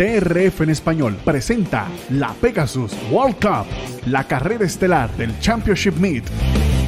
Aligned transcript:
DRF 0.00 0.62
en 0.62 0.70
español 0.70 1.20
presenta 1.26 1.86
la 2.08 2.32
Pegasus 2.32 2.94
World 3.10 3.34
Cup, 3.34 3.66
la 4.06 4.26
carrera 4.26 4.64
estelar 4.64 5.14
del 5.18 5.38
Championship 5.40 5.94
Meet, 5.96 6.24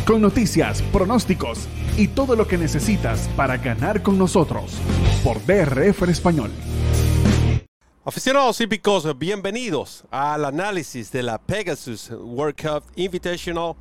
con 0.07 0.23
noticias, 0.23 0.81
pronósticos 0.81 1.69
y 1.99 2.09
todo 2.09 2.35
lo 2.37 2.49
que 2.49 2.57
necesitas 2.57 3.29
para 3.37 3.59
ganar 3.59 4.03
con 4.03 4.17
nosotros 4.17 4.79
por 5.23 5.45
DRF 5.45 6.05
en 6.05 6.09
español. 6.09 6.51
Aficionados 8.03 8.59
hípicos, 8.63 9.19
bienvenidos 9.19 10.05
al 10.11 10.47
análisis 10.47 11.13
de 11.13 11.23
la 11.23 11.37
Pegasus 11.37 12.09
World 12.13 12.57
Cup 12.57 12.85
Invitational 12.97 13.75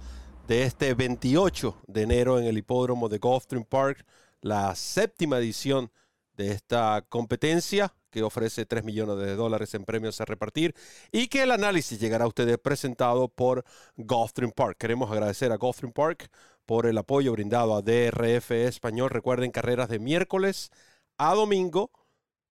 de 0.45 0.63
este 0.63 0.93
28 0.93 1.77
de 1.87 2.01
enero 2.01 2.37
en 2.37 2.47
el 2.47 2.57
hipódromo 2.57 3.07
de 3.07 3.17
Gulfstream 3.17 3.63
Park, 3.63 4.05
la 4.41 4.75
séptima 4.75 5.37
edición 5.37 5.89
de 6.35 6.51
esta 6.51 7.05
competencia 7.07 7.93
que 8.11 8.21
ofrece 8.21 8.65
3 8.65 8.83
millones 8.83 9.17
de 9.17 9.35
dólares 9.35 9.73
en 9.73 9.85
premios 9.85 10.21
a 10.21 10.25
repartir 10.25 10.75
y 11.11 11.27
que 11.27 11.43
el 11.43 11.51
análisis 11.51 11.99
llegará 11.99 12.25
a 12.25 12.27
ustedes 12.27 12.57
presentado 12.59 13.29
por 13.29 13.63
Gulfstream 13.97 14.51
Park. 14.51 14.77
Queremos 14.77 15.09
agradecer 15.09 15.51
a 15.51 15.57
Gulfstream 15.57 15.93
Park 15.93 16.29
por 16.65 16.85
el 16.85 16.97
apoyo 16.97 17.31
brindado 17.31 17.75
a 17.75 17.81
DRF 17.81 18.51
Español. 18.51 19.09
Recuerden 19.09 19.51
carreras 19.51 19.89
de 19.89 19.99
miércoles 19.99 20.71
a 21.17 21.33
domingo, 21.33 21.91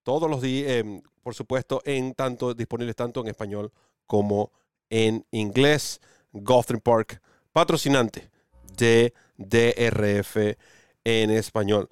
todos 0.03 0.29
los 0.29 0.43
días, 0.43 0.71
eh, 0.71 1.03
por 1.23 1.35
supuesto, 1.35 1.83
en 1.85 2.15
tanto, 2.15 2.55
disponibles 2.55 2.97
tanto 2.97 3.21
en 3.21 3.29
español 3.29 3.73
como 4.07 4.51
en 4.89 5.25
inglés. 5.31 6.01
Gulfstream 6.33 6.81
Park, 6.81 7.21
patrocinante 7.53 8.31
de 8.77 9.13
DRF 9.37 10.57
en 11.05 11.31
español. 11.31 11.89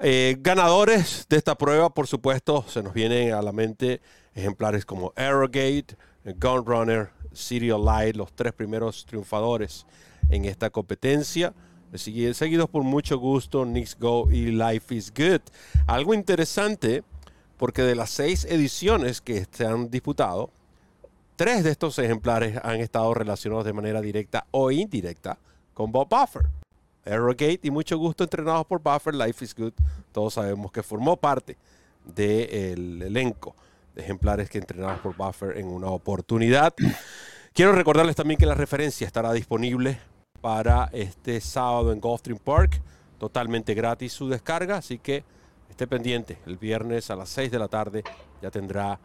Eh, 0.00 0.36
ganadores 0.38 1.26
de 1.28 1.36
esta 1.36 1.56
prueba, 1.56 1.90
por 1.90 2.06
supuesto, 2.06 2.64
se 2.68 2.84
nos 2.84 2.94
vienen 2.94 3.32
a 3.32 3.42
la 3.42 3.50
mente 3.50 4.00
ejemplares 4.32 4.84
como 4.84 5.12
Arrogate, 5.16 5.96
Gunrunner, 6.24 7.10
Serial 7.32 7.84
Light, 7.84 8.14
los 8.14 8.32
tres 8.32 8.52
primeros 8.52 9.04
triunfadores 9.06 9.86
en 10.28 10.44
esta 10.44 10.70
competencia. 10.70 11.52
Seguidos 11.94 12.68
por 12.70 12.84
mucho 12.84 13.18
gusto, 13.18 13.64
Knicks 13.64 13.98
Go 13.98 14.30
y 14.30 14.52
Life 14.52 14.94
is 14.94 15.12
Good. 15.12 15.40
Algo 15.88 16.14
interesante, 16.14 17.02
porque 17.56 17.82
de 17.82 17.96
las 17.96 18.10
seis 18.10 18.44
ediciones 18.44 19.20
que 19.20 19.46
se 19.50 19.66
han 19.66 19.90
disputado, 19.90 20.50
tres 21.34 21.64
de 21.64 21.70
estos 21.70 21.98
ejemplares 21.98 22.60
han 22.62 22.78
estado 22.80 23.14
relacionados 23.14 23.64
de 23.64 23.72
manera 23.72 24.00
directa 24.00 24.46
o 24.52 24.70
indirecta 24.70 25.38
con 25.74 25.90
Bob 25.90 26.08
Buffer. 26.08 26.46
Arrogate 27.08 27.60
y 27.62 27.70
mucho 27.70 27.98
gusto 27.98 28.24
entrenados 28.24 28.66
por 28.66 28.82
Buffer, 28.82 29.14
Life 29.14 29.44
is 29.44 29.54
Good. 29.54 29.72
Todos 30.12 30.34
sabemos 30.34 30.70
que 30.70 30.82
formó 30.82 31.16
parte 31.16 31.56
del 32.04 33.02
elenco 33.02 33.54
de 33.94 34.02
ejemplares 34.02 34.48
que 34.48 34.58
entrenados 34.58 35.00
por 35.00 35.16
Buffer 35.16 35.56
en 35.58 35.68
una 35.68 35.88
oportunidad. 35.88 36.74
Quiero 37.52 37.72
recordarles 37.72 38.16
también 38.16 38.38
que 38.38 38.46
la 38.46 38.54
referencia 38.54 39.06
estará 39.06 39.32
disponible 39.32 39.98
para 40.40 40.88
este 40.92 41.40
sábado 41.40 41.92
en 41.92 42.00
Gulfstream 42.00 42.38
Park. 42.38 42.80
Totalmente 43.18 43.74
gratis 43.74 44.12
su 44.12 44.28
descarga, 44.28 44.76
así 44.76 44.98
que 44.98 45.24
esté 45.68 45.86
pendiente. 45.86 46.38
El 46.46 46.56
viernes 46.56 47.10
a 47.10 47.16
las 47.16 47.28
6 47.30 47.50
de 47.50 47.58
la 47.58 47.68
tarde 47.68 48.04
ya 48.40 48.50
tendrá 48.50 49.00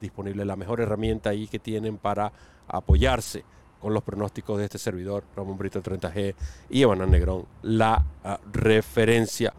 disponible 0.00 0.44
la 0.44 0.56
mejor 0.56 0.80
herramienta 0.80 1.30
ahí 1.30 1.48
que 1.48 1.58
tienen 1.58 1.98
para 1.98 2.32
apoyarse 2.66 3.44
con 3.80 3.94
los 3.94 4.02
pronósticos 4.02 4.58
de 4.58 4.64
este 4.64 4.78
servidor, 4.78 5.24
Ramón 5.36 5.58
Brito 5.58 5.82
30G 5.82 6.34
y 6.70 6.82
Evanán 6.82 7.10
Negrón, 7.10 7.46
la 7.62 8.04
uh, 8.24 8.50
referencia. 8.52 9.52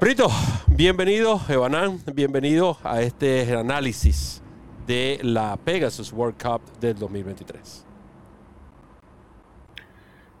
Brito, 0.00 0.28
bienvenido, 0.68 1.40
Evanán, 1.48 2.00
bienvenido 2.14 2.78
a 2.84 3.02
este 3.02 3.52
análisis 3.54 4.42
de 4.86 5.18
la 5.22 5.56
Pegasus 5.56 6.12
World 6.12 6.40
Cup 6.40 6.62
del 6.80 6.96
2023. 6.98 7.84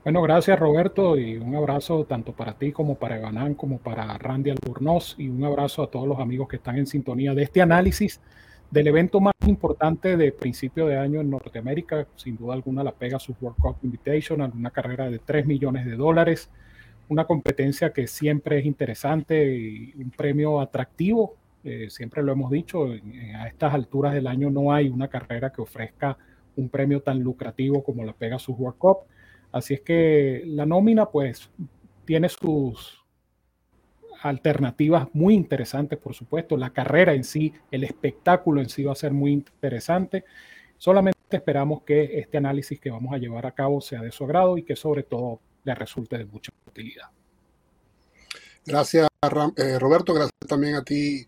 Bueno, 0.04 0.22
gracias 0.22 0.58
Roberto 0.58 1.18
y 1.18 1.36
un 1.36 1.54
abrazo 1.54 2.04
tanto 2.04 2.32
para 2.32 2.54
ti 2.54 2.72
como 2.72 2.94
para 2.94 3.18
Evanán 3.18 3.54
como 3.54 3.78
para 3.78 4.16
Randy 4.16 4.50
Alburnoz 4.50 5.16
y 5.18 5.28
un 5.28 5.44
abrazo 5.44 5.82
a 5.82 5.90
todos 5.90 6.08
los 6.08 6.18
amigos 6.18 6.48
que 6.48 6.56
están 6.56 6.78
en 6.78 6.86
sintonía 6.86 7.34
de 7.34 7.42
este 7.42 7.60
análisis 7.60 8.20
del 8.70 8.86
evento 8.86 9.20
más 9.20 9.34
importante 9.46 10.16
de 10.16 10.32
principio 10.32 10.86
de 10.86 10.98
año 10.98 11.20
en 11.20 11.30
Norteamérica, 11.30 12.06
sin 12.16 12.36
duda 12.36 12.54
alguna 12.54 12.84
la 12.84 12.92
Pegasus 12.92 13.36
World 13.40 13.58
Cup 13.58 13.76
Invitational, 13.82 14.52
una 14.54 14.70
carrera 14.70 15.10
de 15.10 15.18
3 15.18 15.46
millones 15.46 15.86
de 15.86 15.96
dólares, 15.96 16.50
una 17.08 17.24
competencia 17.24 17.92
que 17.92 18.06
siempre 18.06 18.58
es 18.58 18.66
interesante 18.66 19.56
y 19.56 19.94
un 19.96 20.10
premio 20.10 20.60
atractivo, 20.60 21.36
eh, 21.64 21.88
siempre 21.88 22.22
lo 22.22 22.32
hemos 22.32 22.50
dicho, 22.50 22.86
a 23.36 23.48
estas 23.48 23.72
alturas 23.72 24.12
del 24.12 24.26
año 24.26 24.50
no 24.50 24.72
hay 24.72 24.88
una 24.88 25.08
carrera 25.08 25.50
que 25.50 25.62
ofrezca 25.62 26.18
un 26.56 26.68
premio 26.68 27.00
tan 27.00 27.20
lucrativo 27.20 27.82
como 27.82 28.04
la 28.04 28.12
Pegasus 28.12 28.54
World 28.58 28.78
Cup, 28.78 28.98
así 29.50 29.74
es 29.74 29.80
que 29.80 30.42
la 30.46 30.66
nómina 30.66 31.06
pues 31.06 31.50
tiene 32.04 32.28
sus, 32.28 32.97
alternativas 34.22 35.08
muy 35.12 35.34
interesantes, 35.34 35.98
por 35.98 36.14
supuesto. 36.14 36.56
La 36.56 36.70
carrera 36.70 37.14
en 37.14 37.24
sí, 37.24 37.52
el 37.70 37.84
espectáculo 37.84 38.60
en 38.60 38.68
sí 38.68 38.84
va 38.84 38.92
a 38.92 38.96
ser 38.96 39.12
muy 39.12 39.32
interesante. 39.32 40.24
Solamente 40.76 41.18
esperamos 41.30 41.82
que 41.82 42.18
este 42.18 42.38
análisis 42.38 42.80
que 42.80 42.90
vamos 42.90 43.12
a 43.14 43.18
llevar 43.18 43.46
a 43.46 43.52
cabo 43.52 43.80
sea 43.80 44.00
de 44.00 44.12
su 44.12 44.24
agrado 44.24 44.56
y 44.58 44.62
que 44.62 44.76
sobre 44.76 45.02
todo 45.02 45.40
le 45.64 45.74
resulte 45.74 46.18
de 46.18 46.24
mucha 46.24 46.52
utilidad. 46.66 47.08
Gracias, 48.64 49.08
eh, 49.56 49.78
Roberto. 49.78 50.14
Gracias 50.14 50.32
también 50.46 50.74
a 50.74 50.84
ti, 50.84 51.26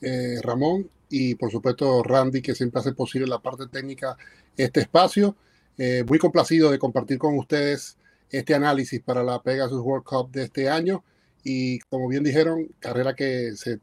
eh, 0.00 0.36
Ramón, 0.42 0.88
y 1.08 1.34
por 1.34 1.50
supuesto 1.50 2.02
Randy, 2.02 2.42
que 2.42 2.54
siempre 2.54 2.80
hace 2.80 2.92
posible 2.92 3.26
la 3.26 3.38
parte 3.38 3.66
técnica 3.66 4.16
este 4.56 4.80
espacio. 4.80 5.36
Eh, 5.78 6.04
muy 6.06 6.18
complacido 6.18 6.70
de 6.70 6.78
compartir 6.78 7.18
con 7.18 7.36
ustedes 7.38 7.96
este 8.30 8.54
análisis 8.54 9.00
para 9.00 9.22
la 9.22 9.42
Pegasus 9.42 9.80
World 9.80 10.04
Cup 10.04 10.30
de 10.30 10.44
este 10.44 10.68
año 10.68 11.02
y 11.44 11.78
como 11.80 12.08
bien 12.08 12.24
dijeron, 12.24 12.68
carrera 12.78 13.14
que 13.14 13.52
se 13.56 13.80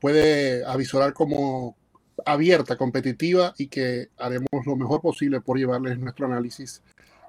puede 0.00 0.64
avisorar 0.64 1.12
como 1.12 1.76
abierta, 2.24 2.76
competitiva 2.76 3.54
y 3.58 3.68
que 3.68 4.08
haremos 4.16 4.66
lo 4.66 4.76
mejor 4.76 5.00
posible 5.00 5.40
por 5.40 5.58
llevarles 5.58 5.98
nuestro 5.98 6.26
análisis 6.26 6.82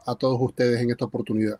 a 0.06 0.16
todos 0.16 0.40
ustedes 0.42 0.82
en 0.82 0.90
esta 0.92 1.06
oportunidad. 1.06 1.60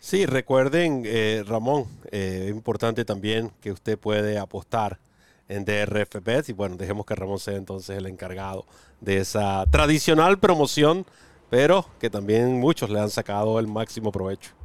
Sí, 0.00 0.26
recuerden, 0.26 1.02
eh, 1.04 1.42
Ramón, 1.46 1.86
eh, 2.12 2.44
es 2.44 2.50
importante 2.50 3.04
también 3.04 3.50
que 3.60 3.72
usted 3.72 3.98
puede 3.98 4.38
apostar 4.38 4.98
en 5.48 5.64
DRF 5.64 6.48
y 6.48 6.52
bueno, 6.52 6.76
dejemos 6.76 7.04
que 7.04 7.14
Ramón 7.14 7.40
sea 7.40 7.56
entonces 7.56 7.96
el 7.96 8.06
encargado 8.06 8.64
de 9.00 9.18
esa 9.18 9.64
tradicional 9.70 10.38
promoción, 10.38 11.04
pero 11.50 11.86
que 11.98 12.10
también 12.10 12.60
muchos 12.60 12.90
le 12.90 13.00
han 13.00 13.10
sacado 13.10 13.58
el 13.58 13.66
máximo 13.66 14.12
provecho. 14.12 14.57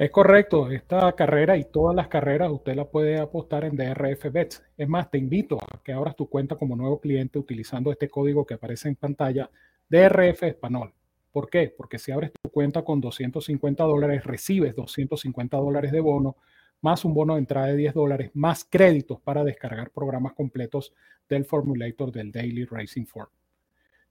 Es 0.00 0.10
correcto, 0.10 0.70
esta 0.70 1.12
carrera 1.12 1.58
y 1.58 1.64
todas 1.66 1.94
las 1.94 2.08
carreras 2.08 2.50
usted 2.50 2.74
la 2.74 2.86
puede 2.86 3.18
apostar 3.18 3.66
en 3.66 3.76
DRF 3.76 4.32
Bets. 4.32 4.64
Es 4.78 4.88
más, 4.88 5.10
te 5.10 5.18
invito 5.18 5.58
a 5.60 5.82
que 5.84 5.92
abras 5.92 6.16
tu 6.16 6.26
cuenta 6.26 6.56
como 6.56 6.74
nuevo 6.74 6.98
cliente 7.02 7.38
utilizando 7.38 7.92
este 7.92 8.08
código 8.08 8.46
que 8.46 8.54
aparece 8.54 8.88
en 8.88 8.96
pantalla, 8.96 9.50
DRF 9.90 10.44
Español. 10.44 10.94
¿Por 11.30 11.50
qué? 11.50 11.74
Porque 11.76 11.98
si 11.98 12.12
abres 12.12 12.32
tu 12.32 12.48
cuenta 12.50 12.82
con 12.82 13.02
250 13.02 13.84
dólares, 13.84 14.24
recibes 14.24 14.74
250 14.74 15.58
dólares 15.58 15.92
de 15.92 16.00
bono, 16.00 16.36
más 16.80 17.04
un 17.04 17.12
bono 17.12 17.34
de 17.34 17.40
entrada 17.40 17.66
de 17.66 17.76
10 17.76 17.92
dólares, 17.92 18.30
más 18.32 18.64
créditos 18.64 19.20
para 19.20 19.44
descargar 19.44 19.90
programas 19.90 20.32
completos 20.32 20.94
del 21.28 21.44
formulator 21.44 22.10
del 22.10 22.32
Daily 22.32 22.64
Racing 22.64 23.04
Form. 23.04 23.28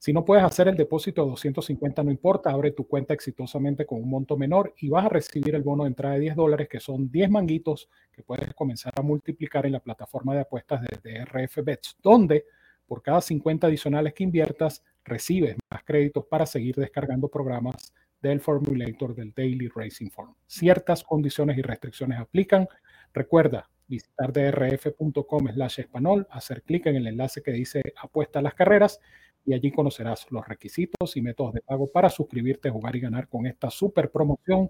Si 0.02 0.14
no 0.14 0.24
puedes 0.24 0.46
hacer 0.46 0.70
el 0.70 0.78
depósito 0.78 1.24
de 1.24 1.32
250, 1.32 2.04
no 2.04 2.10
importa, 2.10 2.52
abre 2.52 2.72
tu 2.72 2.88
cuenta 2.88 3.14
exitosamente 3.14 3.86
con 3.86 4.02
un 4.02 4.10
monto 4.10 4.38
menor 4.38 4.74
y 4.78 4.88
vas 4.88 5.06
a 5.06 5.10
recibir 5.10 5.54
el 5.56 5.62
bono 5.62 5.84
de 5.84 5.90
entrada 5.90 6.16
de 6.16 6.22
10 6.22 6.38
dólares, 6.38 6.70
que 6.70 6.80
son 6.80 7.12
10 7.12 7.30
manguitos 7.30 7.90
que 8.14 8.24
puedes 8.24 8.54
comenzar 8.54 8.94
a 8.96 9.02
multiplicar 9.02 9.66
en 9.66 9.74
la 9.74 9.82
plataforma 9.82 10.34
de 10.34 10.40
apuestas 10.40 10.82
de 10.82 10.98
DRF 11.04 11.58
Bets, 11.66 11.98
donde 12.02 12.46
por 12.88 13.02
cada 13.02 13.20
50 13.20 13.68
adicionales 13.68 14.14
que 14.14 14.24
inviertas, 14.24 14.86
recibes 15.04 15.58
más 15.70 15.84
créditos 15.84 16.26
para 16.28 16.46
seguir 16.46 16.76
descargando 16.76 17.28
programas 17.28 17.94
del 18.22 18.40
formulator 18.40 19.14
del 19.14 19.34
Daily 19.34 19.68
Racing 19.68 20.12
Form. 20.12 20.34
Ciertas 20.48 21.04
condiciones 21.04 21.58
y 21.58 21.62
restricciones 21.62 22.20
aplican. 22.20 22.70
Recuerda 23.14 23.70
visitar 23.86 24.32
drf.com 24.32 25.48
slash 25.54 25.82
español, 25.82 26.26
hacer 26.30 26.64
clic 26.64 26.86
en 26.86 26.96
el 26.96 27.08
enlace 27.08 27.42
que 27.42 27.52
dice 27.52 27.82
apuesta 28.02 28.40
a 28.40 28.42
las 28.42 28.54
carreras 28.54 29.02
y 29.50 29.54
allí 29.56 29.72
conocerás 29.72 30.28
los 30.30 30.48
requisitos 30.48 31.18
y 31.18 31.22
métodos 31.22 31.54
de 31.54 31.62
pago 31.62 31.92
para 31.92 32.08
suscribirte, 32.12 32.70
jugar 32.70 32.96
y 32.96 33.00
ganar 33.00 33.28
con 33.28 33.48
esta 33.48 33.72
super 33.72 34.12
promoción 34.12 34.70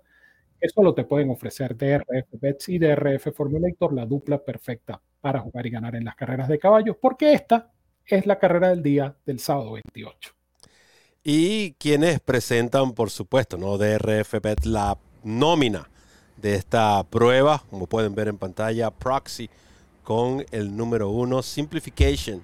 que 0.58 0.70
solo 0.70 0.94
te 0.94 1.04
pueden 1.04 1.30
ofrecer 1.30 1.76
DRF 1.76 2.40
Bets 2.40 2.70
y 2.70 2.80
DRF 2.80 3.36
Formulator, 3.36 3.92
la 3.94 4.06
dupla 4.06 4.42
perfecta 4.42 5.02
para 5.20 5.42
jugar 5.42 5.68
y 5.68 5.70
ganar 5.70 5.96
en 5.98 6.06
las 6.06 6.16
carreras 6.16 6.48
de 6.48 6.60
caballos, 6.60 6.96
porque 6.96 7.34
esta 7.34 7.74
es 8.06 8.26
la 8.26 8.40
carrera 8.40 8.70
del 8.70 8.82
día 8.82 9.18
del 9.26 9.40
sábado 9.40 9.74
28. 9.74 10.32
Y 11.26 11.74
quienes 11.74 12.22
presentan, 12.22 12.94
por 12.94 13.10
supuesto, 13.10 13.58
¿no? 13.58 13.78
DRF 13.78 14.36
Bets, 14.42 14.66
la 14.66 14.98
nómina 15.26 15.90
de 16.38 16.56
esta 16.56 17.04
prueba, 17.04 17.64
como 17.70 17.86
pueden 17.86 18.16
ver 18.16 18.30
en 18.30 18.38
pantalla, 18.38 18.92
Proxy 18.92 19.50
con 20.04 20.46
el 20.52 20.78
número 20.78 21.10
1, 21.10 21.42
Simplification 21.42 22.42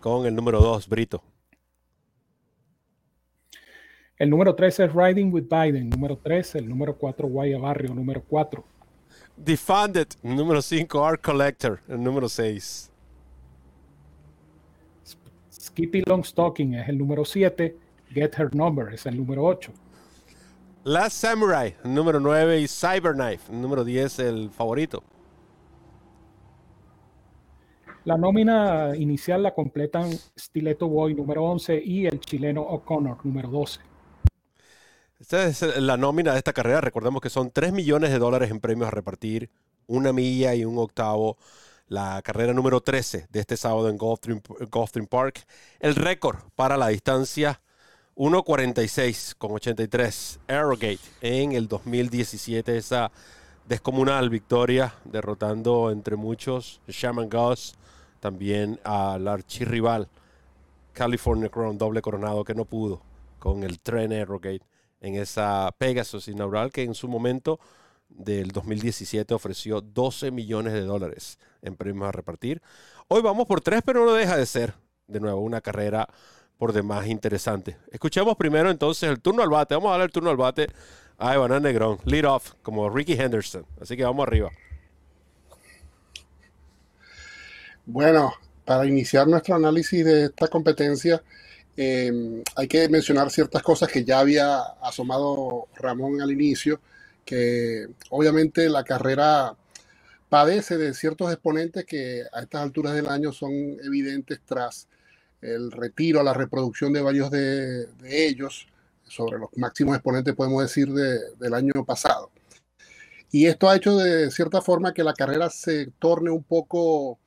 con 0.00 0.26
el 0.26 0.34
número 0.34 0.60
2, 0.60 0.88
Brito. 0.88 1.22
El 4.18 4.30
número 4.30 4.52
3 4.56 4.80
es 4.80 4.92
Riding 4.92 5.32
with 5.32 5.44
Biden, 5.44 5.88
número 5.90 6.18
3, 6.20 6.56
el 6.56 6.68
número 6.68 6.96
4, 6.96 7.28
Guaya 7.28 7.56
Barrio, 7.58 7.94
número 7.94 8.20
4. 8.28 8.64
Defunded, 9.36 10.08
número 10.24 10.60
5, 10.60 11.06
Art 11.06 11.22
Collector, 11.22 11.80
el 11.86 12.02
número 12.02 12.28
6. 12.28 12.90
Skippy 15.52 16.02
Longstocking 16.04 16.74
es 16.74 16.88
el 16.88 16.98
número 16.98 17.24
7, 17.24 17.76
Get 18.10 18.36
Her 18.36 18.52
Number 18.56 18.92
es 18.92 19.06
el 19.06 19.16
número 19.16 19.44
8. 19.44 19.72
Last 20.82 21.18
Samurai, 21.18 21.76
el 21.84 21.94
número 21.94 22.18
9, 22.18 22.60
y 22.60 22.66
Cyberknife, 22.66 23.52
el 23.52 23.60
número 23.60 23.84
10, 23.84 24.18
el 24.18 24.50
favorito. 24.50 25.04
La 28.04 28.16
nómina 28.16 28.96
inicial 28.96 29.44
la 29.44 29.54
completan 29.54 30.10
Stiletto 30.36 30.88
Boy 30.88 31.14
número 31.14 31.44
11 31.44 31.80
y 31.84 32.06
el 32.06 32.18
chileno 32.18 32.62
O'Connor 32.62 33.24
número 33.24 33.48
12. 33.48 33.80
Esta 35.20 35.46
es 35.46 35.62
la 35.78 35.96
nómina 35.96 36.32
de 36.32 36.38
esta 36.38 36.52
carrera. 36.52 36.80
Recordemos 36.80 37.20
que 37.20 37.28
son 37.28 37.50
3 37.50 37.72
millones 37.72 38.10
de 38.10 38.20
dólares 38.20 38.52
en 38.52 38.60
premios 38.60 38.86
a 38.86 38.92
repartir, 38.92 39.50
una 39.88 40.12
milla 40.12 40.54
y 40.54 40.64
un 40.64 40.78
octavo. 40.78 41.36
La 41.88 42.22
carrera 42.22 42.52
número 42.52 42.80
13 42.80 43.26
de 43.28 43.40
este 43.40 43.56
sábado 43.56 43.88
en 43.88 43.98
Gulfstream, 43.98 45.06
Park. 45.08 45.44
El 45.80 45.96
récord 45.96 46.36
para 46.54 46.76
la 46.76 46.88
distancia 46.88 47.60
1.46 48.14 49.34
con 49.36 49.52
83 49.52 50.38
Arrogate 50.46 51.00
en 51.20 51.52
el 51.52 51.66
2017. 51.66 52.76
Esa 52.76 53.10
descomunal 53.66 54.30
victoria 54.30 54.94
derrotando 55.04 55.90
entre 55.90 56.14
muchos 56.14 56.80
Shaman 56.86 57.28
Goss, 57.28 57.74
también 58.20 58.78
al 58.84 59.26
archirrival 59.26 60.08
California 60.92 61.48
Crown 61.48 61.76
doble 61.76 62.02
coronado 62.02 62.44
que 62.44 62.54
no 62.54 62.64
pudo 62.64 63.02
con 63.38 63.64
el 63.64 63.80
tren 63.80 64.12
Arrogate 64.12 64.67
en 65.00 65.14
esa 65.14 65.74
Pegasus 65.78 66.28
inaugural 66.28 66.72
que 66.72 66.82
en 66.82 66.94
su 66.94 67.08
momento 67.08 67.58
del 68.08 68.48
2017 68.48 69.34
ofreció 69.34 69.80
12 69.80 70.30
millones 70.30 70.72
de 70.72 70.82
dólares 70.82 71.38
en 71.62 71.76
premios 71.76 72.08
a 72.08 72.12
repartir. 72.12 72.62
Hoy 73.08 73.22
vamos 73.22 73.46
por 73.46 73.60
tres, 73.60 73.82
pero 73.84 74.04
no 74.04 74.12
deja 74.12 74.36
de 74.36 74.46
ser 74.46 74.74
de 75.06 75.20
nuevo 75.20 75.40
una 75.40 75.60
carrera 75.60 76.08
por 76.58 76.72
demás 76.72 77.06
interesante. 77.06 77.76
Escuchemos 77.90 78.36
primero 78.36 78.70
entonces 78.70 79.08
el 79.08 79.20
turno 79.20 79.42
al 79.42 79.48
bate. 79.48 79.74
Vamos 79.74 79.88
a 79.88 79.92
darle 79.92 80.06
el 80.06 80.12
turno 80.12 80.30
al 80.30 80.36
bate 80.36 80.68
a 81.18 81.34
Evan 81.34 81.62
Negrón, 81.62 81.98
lead 82.04 82.24
off, 82.24 82.52
como 82.62 82.88
Ricky 82.90 83.14
Henderson. 83.14 83.64
Así 83.80 83.96
que 83.96 84.04
vamos 84.04 84.26
arriba. 84.26 84.50
Bueno, 87.86 88.34
para 88.64 88.86
iniciar 88.86 89.26
nuestro 89.26 89.54
análisis 89.54 90.04
de 90.04 90.24
esta 90.26 90.48
competencia, 90.48 91.22
Em, 91.80 92.42
hay 92.56 92.66
que 92.66 92.88
mencionar 92.88 93.30
ciertas 93.30 93.62
cosas 93.62 93.88
que 93.88 94.04
ya 94.04 94.18
había 94.18 94.58
asomado 94.82 95.68
Ramón 95.76 96.20
al 96.20 96.32
inicio, 96.32 96.80
que 97.24 97.86
obviamente 98.10 98.68
la 98.68 98.82
carrera 98.82 99.56
padece 100.28 100.76
de 100.76 100.92
ciertos 100.92 101.32
exponentes 101.32 101.84
que 101.84 102.24
a 102.32 102.40
estas 102.40 102.62
alturas 102.62 102.94
del 102.94 103.06
año 103.06 103.30
son 103.30 103.52
evidentes 103.84 104.40
tras 104.44 104.88
el 105.40 105.70
retiro, 105.70 106.24
la 106.24 106.34
reproducción 106.34 106.92
de 106.92 107.00
varios 107.00 107.30
de, 107.30 107.86
ellos, 108.02 108.66
sobre 109.06 109.38
los 109.38 109.50
máximos 109.54 109.94
exponentes, 109.94 110.34
podemos 110.34 110.62
decir, 110.62 110.88
del 110.92 111.54
año 111.54 111.84
pasado. 111.86 112.32
Y 113.30 113.46
esto 113.46 113.70
ha 113.70 113.76
hecho 113.76 113.96
de 113.98 114.32
cierta 114.32 114.62
forma 114.62 114.92
que 114.92 115.04
la 115.04 115.14
carrera 115.14 115.48
se 115.48 115.92
torne 116.00 116.30
un 116.30 116.42
poco 116.42 117.20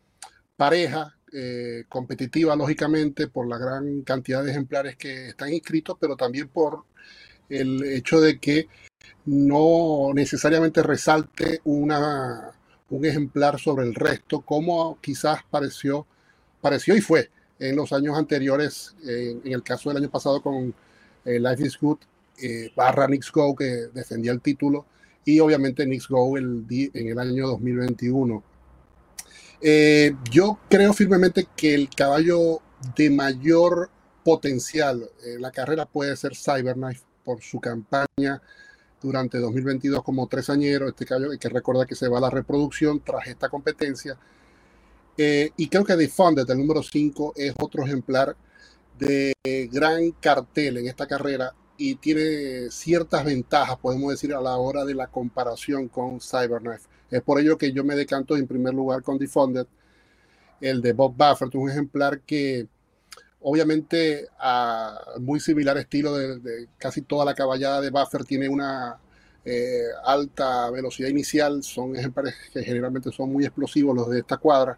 pareja 0.58 1.16
eh, 1.34 1.86
competitiva, 1.90 2.56
lógicamente, 2.56 3.28
por 3.28 3.48
la 3.48 3.58
gran 3.58 4.02
cantidad 4.02 4.44
de 4.44 4.52
ejemplares 4.52 4.96
que 4.98 5.30
están 5.30 5.54
inscritos, 5.54 5.98
pero 6.00 6.16
también 6.16 6.48
por 6.48 6.84
el 7.50 7.84
hecho 7.84 8.22
de 8.22 8.40
que 8.40 8.68
no 9.26 10.12
necesariamente 10.14 10.84
resalte 10.84 11.62
una, 11.64 12.52
un 12.90 13.06
ejemplar 13.06 13.60
sobre 13.60 13.86
el 13.86 13.96
resto, 13.96 14.42
como 14.42 15.00
quizás 15.02 15.42
pareció, 15.50 16.06
pareció 16.62 16.96
y 16.96 17.02
fue 17.02 17.30
en 17.60 17.76
los 17.76 17.94
años 17.94 18.18
anteriores, 18.18 18.96
en 19.04 19.42
el 19.46 19.64
caso 19.64 19.90
del 19.90 19.98
año 19.98 20.10
pasado 20.10 20.42
con 20.42 20.74
eh, 21.26 21.40
Life 21.40 21.66
is 21.66 21.78
Good, 21.80 22.00
eh, 22.42 22.72
barra 22.76 23.06
Knicks 23.06 23.32
Go, 23.32 23.56
que 23.56 23.88
defendía 23.94 24.32
el 24.32 24.42
título, 24.42 24.86
y 25.24 25.40
obviamente 25.40 25.86
Knicks 25.86 26.08
Go 26.08 26.38
el, 26.38 26.66
en 26.70 27.08
el 27.08 27.20
año 27.20 27.48
2021. 27.48 28.44
Eh, 29.62 30.16
yo 30.32 30.58
creo 30.70 30.94
firmemente 30.94 31.48
que 31.56 31.76
el 31.76 31.90
caballo 31.90 32.62
de 32.96 33.10
mayor 33.10 33.90
potencial 34.24 35.10
en 35.24 35.42
la 35.42 35.52
carrera 35.52 35.86
puede 35.86 36.16
ser 36.16 36.36
Cyberknife 36.36 37.04
por 37.24 37.42
su 37.42 37.60
campaña 37.60 38.42
durante 39.02 39.38
2022 39.38 40.04
como 40.04 40.28
tresañero. 40.28 40.88
Este 40.88 41.06
caballo 41.06 41.32
hay 41.32 41.38
que 41.38 41.50
recordar 41.50 41.86
que 41.86 41.96
se 41.96 42.08
va 42.08 42.18
a 42.18 42.22
la 42.22 42.30
reproducción 42.30 43.02
tras 43.04 43.28
esta 43.28 43.50
competencia. 43.50 44.18
Eh, 45.18 45.52
y 45.58 45.68
creo 45.68 45.84
que 45.84 45.96
Defunded, 45.96 46.50
el 46.50 46.58
número 46.58 46.82
5, 46.82 47.34
es 47.36 47.54
otro 47.60 47.86
ejemplar 47.86 48.36
de 48.98 49.34
gran 49.72 50.12
cartel 50.12 50.78
en 50.78 50.88
esta 50.88 51.08
carrera 51.08 51.54
y 51.78 51.96
tiene 51.96 52.70
ciertas 52.70 53.26
ventajas, 53.26 53.78
podemos 53.78 54.12
decir, 54.12 54.34
a 54.36 54.42
la 54.42 54.56
hora 54.58 54.86
de 54.86 54.94
la 54.94 55.08
comparación 55.08 55.88
con 55.88 56.20
Cyberknife. 56.22 56.91
Es 57.12 57.22
por 57.22 57.40
ello 57.40 57.58
que 57.58 57.74
yo 57.74 57.84
me 57.84 57.96
decanto 57.96 58.38
en 58.38 58.48
primer 58.48 58.74
lugar 58.74 59.04
con 59.04 59.18
Defunded, 59.18 59.68
el 60.62 60.82
de 60.82 60.94
Bob 60.94 61.14
Buffett, 61.16 61.54
un 61.56 61.70
ejemplar 61.70 62.22
que 62.22 62.68
obviamente 63.42 64.28
a 64.40 64.98
muy 65.20 65.40
similar 65.40 65.78
estilo 65.78 66.16
de, 66.16 66.68
casi 66.78 67.02
toda 67.02 67.26
la 67.26 67.34
caballada 67.34 67.82
de 67.82 67.90
Buffer 67.90 68.24
tiene 68.24 68.48
una 68.48 68.98
eh, 69.44 69.86
alta 70.06 70.70
velocidad 70.70 71.10
inicial, 71.10 71.64
son 71.64 71.96
ejemplares 71.96 72.36
que 72.54 72.64
generalmente 72.64 73.12
son 73.12 73.34
muy 73.34 73.44
explosivos 73.44 73.96
los 73.96 74.10
de 74.10 74.20
esta 74.20 74.38
cuadra 74.38 74.78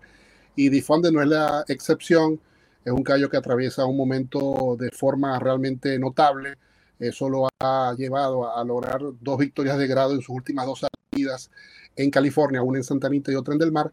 y 0.55 0.69
Defunded 0.69 1.11
no 1.11 1.21
es 1.21 1.27
la 1.27 1.65
excepción, 1.67 2.39
es 2.85 2.91
un 2.93 3.03
callo 3.03 3.29
que 3.29 3.37
atraviesa 3.37 3.85
un 3.85 3.97
momento 3.97 4.75
de 4.79 4.91
forma 4.91 5.37
realmente 5.39 5.97
notable, 5.99 6.55
eso 6.99 7.29
lo 7.29 7.47
ha 7.59 7.93
llevado 7.97 8.55
a 8.55 8.63
lograr 8.63 9.01
dos 9.19 9.37
victorias 9.37 9.77
de 9.77 9.87
grado 9.87 10.13
en 10.13 10.21
sus 10.21 10.29
últimas 10.29 10.65
dos 10.65 10.81
salidas 11.11 11.49
en 11.95 12.09
California, 12.09 12.61
una 12.61 12.79
en 12.79 12.83
Santa 12.83 13.07
Anita 13.07 13.31
y 13.31 13.35
otra 13.35 13.53
en 13.53 13.59
Del 13.59 13.71
Mar, 13.71 13.91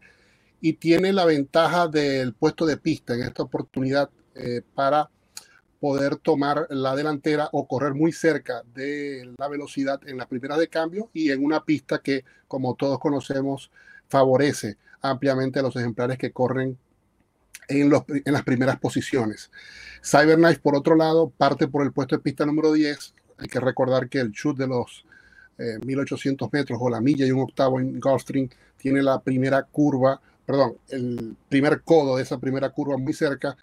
y 0.59 0.73
tiene 0.73 1.11
la 1.11 1.25
ventaja 1.25 1.87
del 1.87 2.33
puesto 2.33 2.65
de 2.65 2.77
pista 2.77 3.15
en 3.15 3.23
esta 3.23 3.43
oportunidad 3.43 4.09
eh, 4.35 4.61
para 4.75 5.09
poder 5.79 6.17
tomar 6.17 6.67
la 6.69 6.95
delantera 6.95 7.49
o 7.51 7.67
correr 7.67 7.95
muy 7.95 8.11
cerca 8.11 8.61
de 8.75 9.33
la 9.37 9.47
velocidad 9.47 9.99
en 10.05 10.17
la 10.17 10.27
primera 10.27 10.55
de 10.55 10.67
cambio 10.67 11.09
y 11.11 11.31
en 11.31 11.43
una 11.43 11.65
pista 11.65 11.99
que, 11.99 12.23
como 12.47 12.75
todos 12.75 12.99
conocemos, 12.99 13.71
favorece 14.07 14.77
ampliamente 15.01 15.59
a 15.59 15.63
los 15.63 15.75
ejemplares 15.75 16.19
que 16.19 16.31
corren 16.31 16.77
en, 17.67 17.89
los, 17.89 18.03
en 18.07 18.31
las 18.31 18.43
primeras 18.43 18.79
posiciones. 18.79 19.49
Cyberknife, 20.03 20.59
por 20.59 20.75
otro 20.75 20.95
lado, 20.95 21.31
parte 21.35 21.67
por 21.67 21.83
el 21.83 21.91
puesto 21.91 22.15
de 22.15 22.21
pista 22.21 22.45
número 22.45 22.71
10. 22.71 23.15
Hay 23.37 23.47
que 23.47 23.59
recordar 23.59 24.07
que 24.07 24.19
el 24.19 24.31
shoot 24.31 24.57
de 24.57 24.67
los 24.67 25.05
1800 25.85 26.47
eh, 26.47 26.49
metros 26.51 26.79
o 26.81 26.89
la 26.89 27.01
milla 27.01 27.25
y 27.25 27.31
un 27.31 27.41
octavo 27.41 27.79
en 27.79 27.99
Gulfstream 27.99 28.49
tiene 28.77 29.01
la 29.01 29.19
primera 29.19 29.63
curva, 29.63 30.19
perdón, 30.45 30.77
el 30.89 31.35
primer 31.49 31.81
codo 31.81 32.17
de 32.17 32.23
esa 32.23 32.37
primera 32.39 32.69
curva 32.69 32.97
muy 32.97 33.13
cerca 33.13 33.55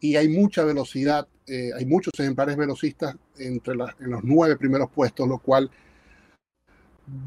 y 0.00 0.16
hay 0.16 0.28
mucha 0.28 0.64
velocidad, 0.64 1.26
eh, 1.46 1.70
hay 1.76 1.86
muchos 1.86 2.12
ejemplares 2.18 2.56
velocistas 2.56 3.16
entre 3.38 3.74
en 3.74 4.10
los 4.10 4.24
nueve 4.24 4.56
primeros 4.56 4.90
puestos, 4.90 5.28
lo 5.28 5.38
cual 5.38 5.70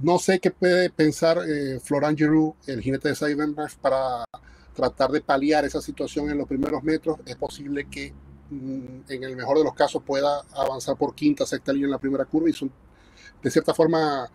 no 0.01 0.17
sé 0.19 0.39
qué 0.39 0.51
puede 0.51 0.89
pensar 0.89 1.39
eh, 1.47 1.79
Florent 1.79 2.17
Giroux, 2.17 2.55
el 2.65 2.81
jinete 2.81 3.09
de 3.09 3.15
Cyberknife, 3.15 3.77
para 3.81 4.25
tratar 4.73 5.11
de 5.11 5.21
paliar 5.21 5.65
esa 5.65 5.81
situación 5.81 6.29
en 6.29 6.37
los 6.37 6.47
primeros 6.47 6.83
metros. 6.83 7.17
Es 7.25 7.35
posible 7.35 7.87
que 7.89 8.13
mm, 8.49 9.09
en 9.09 9.23
el 9.23 9.35
mejor 9.35 9.57
de 9.57 9.63
los 9.63 9.73
casos 9.73 10.03
pueda 10.03 10.41
avanzar 10.55 10.97
por 10.97 11.13
quinta, 11.13 11.45
sexta 11.45 11.73
línea 11.73 11.87
en 11.87 11.91
la 11.91 11.99
primera 11.99 12.25
curva 12.25 12.49
y 12.49 12.53
son 12.53 12.71
de 13.41 13.51
cierta 13.51 13.73
forma 13.73 14.29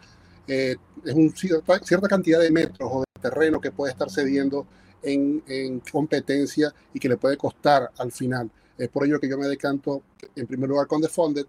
eh, 0.46 0.76
es 1.04 1.14
una 1.14 1.30
cierta, 1.34 2.08
cantidad 2.08 2.40
de 2.40 2.50
metros 2.50 2.88
o 2.92 3.00
de 3.00 3.20
terreno 3.20 3.60
que 3.60 3.70
puede 3.70 3.92
estar 3.92 4.10
cediendo 4.10 4.66
en, 5.02 5.80
competencia 5.90 6.72
y 6.94 7.00
que 7.00 7.08
le 7.08 7.16
puede 7.16 7.36
costar 7.36 7.90
al 7.98 8.12
final. 8.12 8.50
Es 8.78 8.88
por 8.88 9.06
ello 9.06 9.20
que 9.20 9.28
yo 9.28 9.38
me 9.38 9.46
decanto 9.46 10.02
en 10.34 10.46
primer 10.46 10.68
lugar 10.68 10.86
con 10.86 11.00
Defunded. 11.00 11.46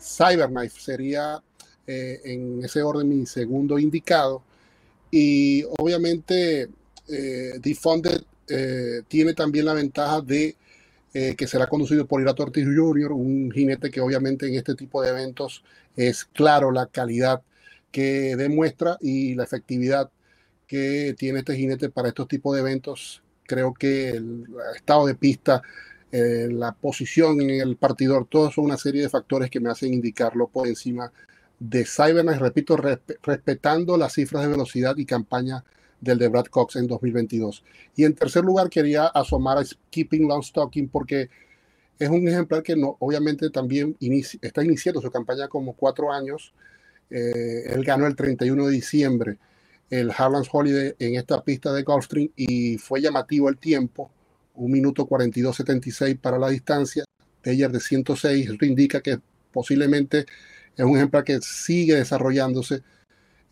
Cyberknife 0.00 0.80
sería 0.80 1.42
eh, 1.86 2.20
en 2.24 2.64
ese 2.64 2.82
orden 2.82 3.08
mi 3.08 3.26
segundo 3.26 3.78
indicado. 3.78 4.42
Y 5.10 5.64
obviamente 5.78 6.68
eh, 7.08 7.60
eh, 8.48 9.02
tiene 9.08 9.34
también 9.34 9.64
la 9.64 9.74
ventaja 9.74 10.20
de 10.20 10.56
que 11.36 11.46
será 11.46 11.66
conducido 11.66 12.06
por 12.06 12.20
Irato 12.20 12.42
Ortiz 12.42 12.66
Jr., 12.66 13.12
un 13.12 13.50
jinete 13.50 13.90
que 13.90 14.00
obviamente 14.00 14.46
en 14.46 14.54
este 14.54 14.74
tipo 14.74 15.02
de 15.02 15.10
eventos 15.10 15.64
es 15.96 16.24
claro 16.26 16.70
la 16.72 16.86
calidad 16.86 17.42
que 17.90 18.36
demuestra 18.36 18.98
y 19.00 19.34
la 19.34 19.44
efectividad 19.44 20.10
que 20.66 21.14
tiene 21.18 21.38
este 21.38 21.56
jinete 21.56 21.88
para 21.88 22.08
estos 22.08 22.28
tipos 22.28 22.54
de 22.54 22.60
eventos. 22.60 23.22
Creo 23.44 23.72
que 23.72 24.10
el 24.10 24.46
estado 24.74 25.06
de 25.06 25.14
pista, 25.14 25.62
eh, 26.12 26.48
la 26.50 26.72
posición 26.72 27.40
en 27.40 27.60
el 27.62 27.76
partidor, 27.76 28.26
todos 28.28 28.54
son 28.54 28.64
una 28.66 28.76
serie 28.76 29.02
de 29.02 29.08
factores 29.08 29.48
que 29.50 29.60
me 29.60 29.70
hacen 29.70 29.94
indicarlo 29.94 30.48
por 30.48 30.66
encima 30.68 31.12
de 31.58 31.86
Cyberknife, 31.86 32.38
repito, 32.38 32.76
respetando 32.76 33.96
las 33.96 34.12
cifras 34.12 34.42
de 34.42 34.48
velocidad 34.48 34.96
y 34.98 35.06
campaña 35.06 35.64
del 36.00 36.18
de 36.18 36.28
Brad 36.28 36.46
Cox 36.46 36.76
en 36.76 36.86
2022. 36.86 37.64
Y 37.96 38.04
en 38.04 38.14
tercer 38.14 38.44
lugar, 38.44 38.68
quería 38.68 39.06
asomar 39.06 39.58
a 39.58 39.64
Skipping 39.64 40.28
Long 40.28 40.42
Stocking 40.42 40.88
porque 40.88 41.30
es 41.98 42.08
un 42.08 42.28
ejemplar 42.28 42.62
que 42.62 42.76
no, 42.76 42.96
obviamente 43.00 43.50
también 43.50 43.96
está 44.42 44.62
iniciando 44.62 45.00
su 45.00 45.10
campaña 45.10 45.48
como 45.48 45.72
cuatro 45.72 46.12
años. 46.12 46.52
Eh, 47.10 47.72
él 47.72 47.84
ganó 47.84 48.06
el 48.06 48.16
31 48.16 48.66
de 48.66 48.72
diciembre 48.72 49.38
el 49.90 50.10
Harlands 50.16 50.48
Holiday 50.50 50.94
en 50.98 51.16
esta 51.16 51.42
pista 51.42 51.72
de 51.72 51.82
Gulfstream 51.82 52.30
y 52.36 52.78
fue 52.78 53.00
llamativo 53.00 53.48
el 53.48 53.58
tiempo, 53.58 54.10
un 54.54 54.72
minuto 54.72 55.06
42.76 55.06 56.18
para 56.18 56.38
la 56.38 56.48
distancia, 56.48 57.04
Taylor 57.42 57.70
de 57.70 57.80
106, 57.80 58.50
esto 58.50 58.64
indica 58.64 59.00
que 59.00 59.18
posiblemente 59.52 60.26
es 60.76 60.84
un 60.84 60.96
ejemplar 60.96 61.24
que 61.24 61.40
sigue 61.40 61.94
desarrollándose. 61.94 62.82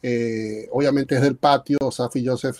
Eh, 0.06 0.68
obviamente 0.70 1.14
es 1.14 1.22
del 1.22 1.36
patio, 1.36 1.78
Safi 1.90 2.26
Joseph 2.26 2.58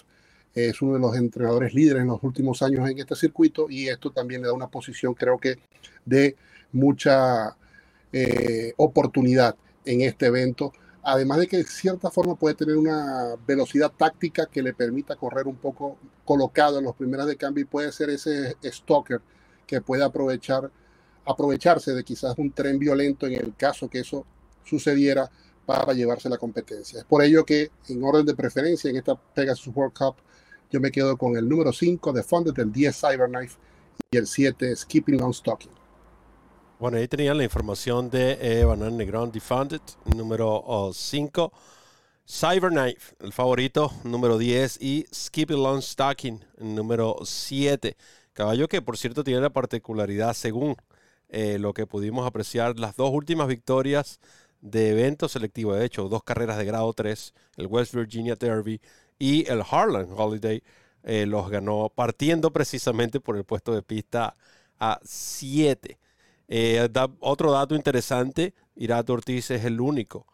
es 0.54 0.80
uno 0.80 0.94
de 0.94 1.00
los 1.00 1.14
entrenadores 1.14 1.74
líderes 1.74 2.00
en 2.00 2.08
los 2.08 2.22
últimos 2.22 2.62
años 2.62 2.88
en 2.88 2.98
este 2.98 3.14
circuito 3.14 3.66
y 3.68 3.88
esto 3.88 4.10
también 4.10 4.40
le 4.40 4.46
da 4.46 4.54
una 4.54 4.68
posición 4.68 5.12
creo 5.12 5.36
que 5.36 5.58
de 6.06 6.36
mucha 6.72 7.54
eh, 8.14 8.72
oportunidad 8.78 9.56
en 9.84 10.00
este 10.00 10.24
evento. 10.24 10.72
Además 11.02 11.38
de 11.38 11.46
que 11.46 11.58
de 11.58 11.64
cierta 11.64 12.10
forma 12.10 12.34
puede 12.34 12.54
tener 12.54 12.78
una 12.78 13.36
velocidad 13.46 13.92
táctica 13.92 14.46
que 14.46 14.62
le 14.62 14.72
permita 14.72 15.14
correr 15.14 15.46
un 15.46 15.56
poco 15.56 15.98
colocado 16.24 16.78
en 16.78 16.84
los 16.84 16.96
primeros 16.96 17.26
de 17.26 17.36
cambio 17.36 17.60
y 17.60 17.66
puede 17.66 17.92
ser 17.92 18.08
ese 18.08 18.56
stalker 18.64 19.20
que 19.66 19.82
puede 19.82 20.02
aprovechar, 20.02 20.70
aprovecharse 21.26 21.92
de 21.92 22.04
quizás 22.04 22.38
un 22.38 22.52
tren 22.52 22.78
violento 22.78 23.26
en 23.26 23.34
el 23.34 23.54
caso 23.54 23.90
que 23.90 23.98
eso 23.98 24.24
sucediera 24.64 25.30
para 25.66 25.92
llevarse 25.92 26.28
la 26.28 26.38
competencia. 26.38 27.00
Es 27.00 27.04
por 27.04 27.22
ello 27.22 27.44
que 27.44 27.70
en 27.88 28.02
orden 28.02 28.26
de 28.26 28.34
preferencia 28.34 28.90
en 28.90 28.96
esta 28.96 29.14
Pegasus 29.14 29.74
World 29.74 29.94
Cup 29.96 30.16
yo 30.70 30.80
me 30.80 30.90
quedo 30.90 31.16
con 31.16 31.36
el 31.36 31.48
número 31.48 31.72
5 31.72 32.12
de 32.12 32.22
Funded, 32.22 32.58
el 32.58 32.72
10 32.72 33.00
Cyberknife 33.00 33.56
y 34.10 34.16
el 34.16 34.26
7 34.26 34.74
Skipping 34.74 35.22
on 35.22 35.32
Stocking. 35.32 35.70
Bueno, 36.80 36.98
ahí 36.98 37.06
tenían 37.06 37.38
la 37.38 37.44
información 37.44 38.10
de 38.10 38.38
eh, 38.40 38.64
Banan 38.64 38.96
Negrón 38.96 39.30
Defunded, 39.30 39.80
número 40.16 40.90
5. 40.92 41.52
Cyberknife, 42.28 43.14
el 43.20 43.32
favorito, 43.32 43.92
número 44.02 44.36
10. 44.36 44.82
Y 44.82 45.06
Skipping 45.14 45.62
Long 45.62 45.80
Stocking, 45.80 46.44
número 46.58 47.18
7. 47.22 47.96
Caballo 48.32 48.66
que, 48.66 48.82
por 48.82 48.98
cierto, 48.98 49.22
tiene 49.22 49.40
la 49.40 49.50
particularidad, 49.50 50.34
según 50.34 50.74
eh, 51.28 51.58
lo 51.60 51.72
que 51.72 51.86
pudimos 51.86 52.26
apreciar, 52.26 52.78
las 52.78 52.96
dos 52.96 53.10
últimas 53.12 53.46
victorias 53.46 54.18
de 54.64 54.90
evento 54.90 55.28
selectivo. 55.28 55.74
De 55.74 55.84
hecho, 55.84 56.08
dos 56.08 56.24
carreras 56.24 56.56
de 56.56 56.64
grado 56.64 56.92
3, 56.92 57.34
el 57.58 57.66
West 57.66 57.94
Virginia 57.94 58.34
Derby 58.34 58.80
y 59.18 59.48
el 59.48 59.62
Harlan 59.70 60.08
Holiday, 60.16 60.62
eh, 61.04 61.26
los 61.26 61.50
ganó 61.50 61.92
partiendo 61.94 62.50
precisamente 62.50 63.20
por 63.20 63.36
el 63.36 63.44
puesto 63.44 63.74
de 63.74 63.82
pista 63.82 64.34
a 64.80 64.98
7. 65.04 65.98
Eh, 66.48 66.88
otro 67.20 67.52
dato 67.52 67.74
interesante, 67.74 68.54
Irato 68.74 69.12
Ortiz 69.12 69.50
es 69.50 69.64
el 69.64 69.80
único 69.80 70.26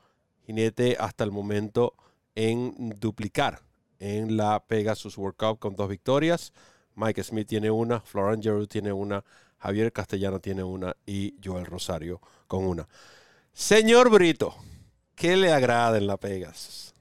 jinete 0.47 0.97
hasta 0.99 1.25
el 1.25 1.33
momento 1.33 1.95
en 2.35 2.95
duplicar 3.01 3.61
en 3.99 4.37
la 4.37 4.65
Pegasus 4.65 5.19
World 5.19 5.37
Cup 5.37 5.59
con 5.59 5.75
dos 5.75 5.89
victorias. 5.89 6.53
Mike 6.95 7.23
Smith 7.25 7.49
tiene 7.49 7.71
una, 7.71 8.01
Florent 8.01 8.43
Giroux 8.43 8.69
tiene 8.69 8.93
una, 8.93 9.25
Javier 9.59 9.93
Castellano 9.93 10.39
tiene 10.39 10.63
una 10.63 10.97
y 11.05 11.35
Joel 11.45 11.67
Rosario 11.67 12.21
con 12.47 12.65
una. 12.65 12.89
Señor 13.53 14.11
Brito, 14.11 14.55
¿qué 15.15 15.37
le 15.37 15.53
agrada 15.53 15.99
en 15.99 16.07
la 16.07 16.17
Pegasus? 16.17 16.95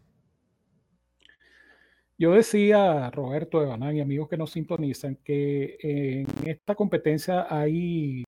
Yo 2.17 2.33
decía, 2.33 3.09
Roberto 3.11 3.61
de 3.61 3.95
y 3.95 4.01
amigos 4.01 4.27
que 4.27 4.35
nos 4.35 4.51
sintonizan, 4.51 5.15
que 5.23 5.77
en 5.81 6.27
esta 6.45 6.75
competencia 6.75 7.47
hay 7.49 8.25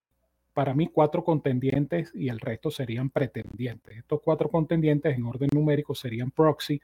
para 0.53 0.73
mí 0.73 0.87
cuatro 0.87 1.23
contendientes 1.23 2.11
y 2.13 2.29
el 2.29 2.39
resto 2.39 2.71
serían 2.71 3.09
pretendientes. 3.09 3.97
Estos 3.97 4.21
cuatro 4.23 4.49
contendientes 4.49 5.15
en 5.15 5.25
orden 5.25 5.49
numérico 5.53 5.93
serían 5.93 6.31
Proxy, 6.31 6.81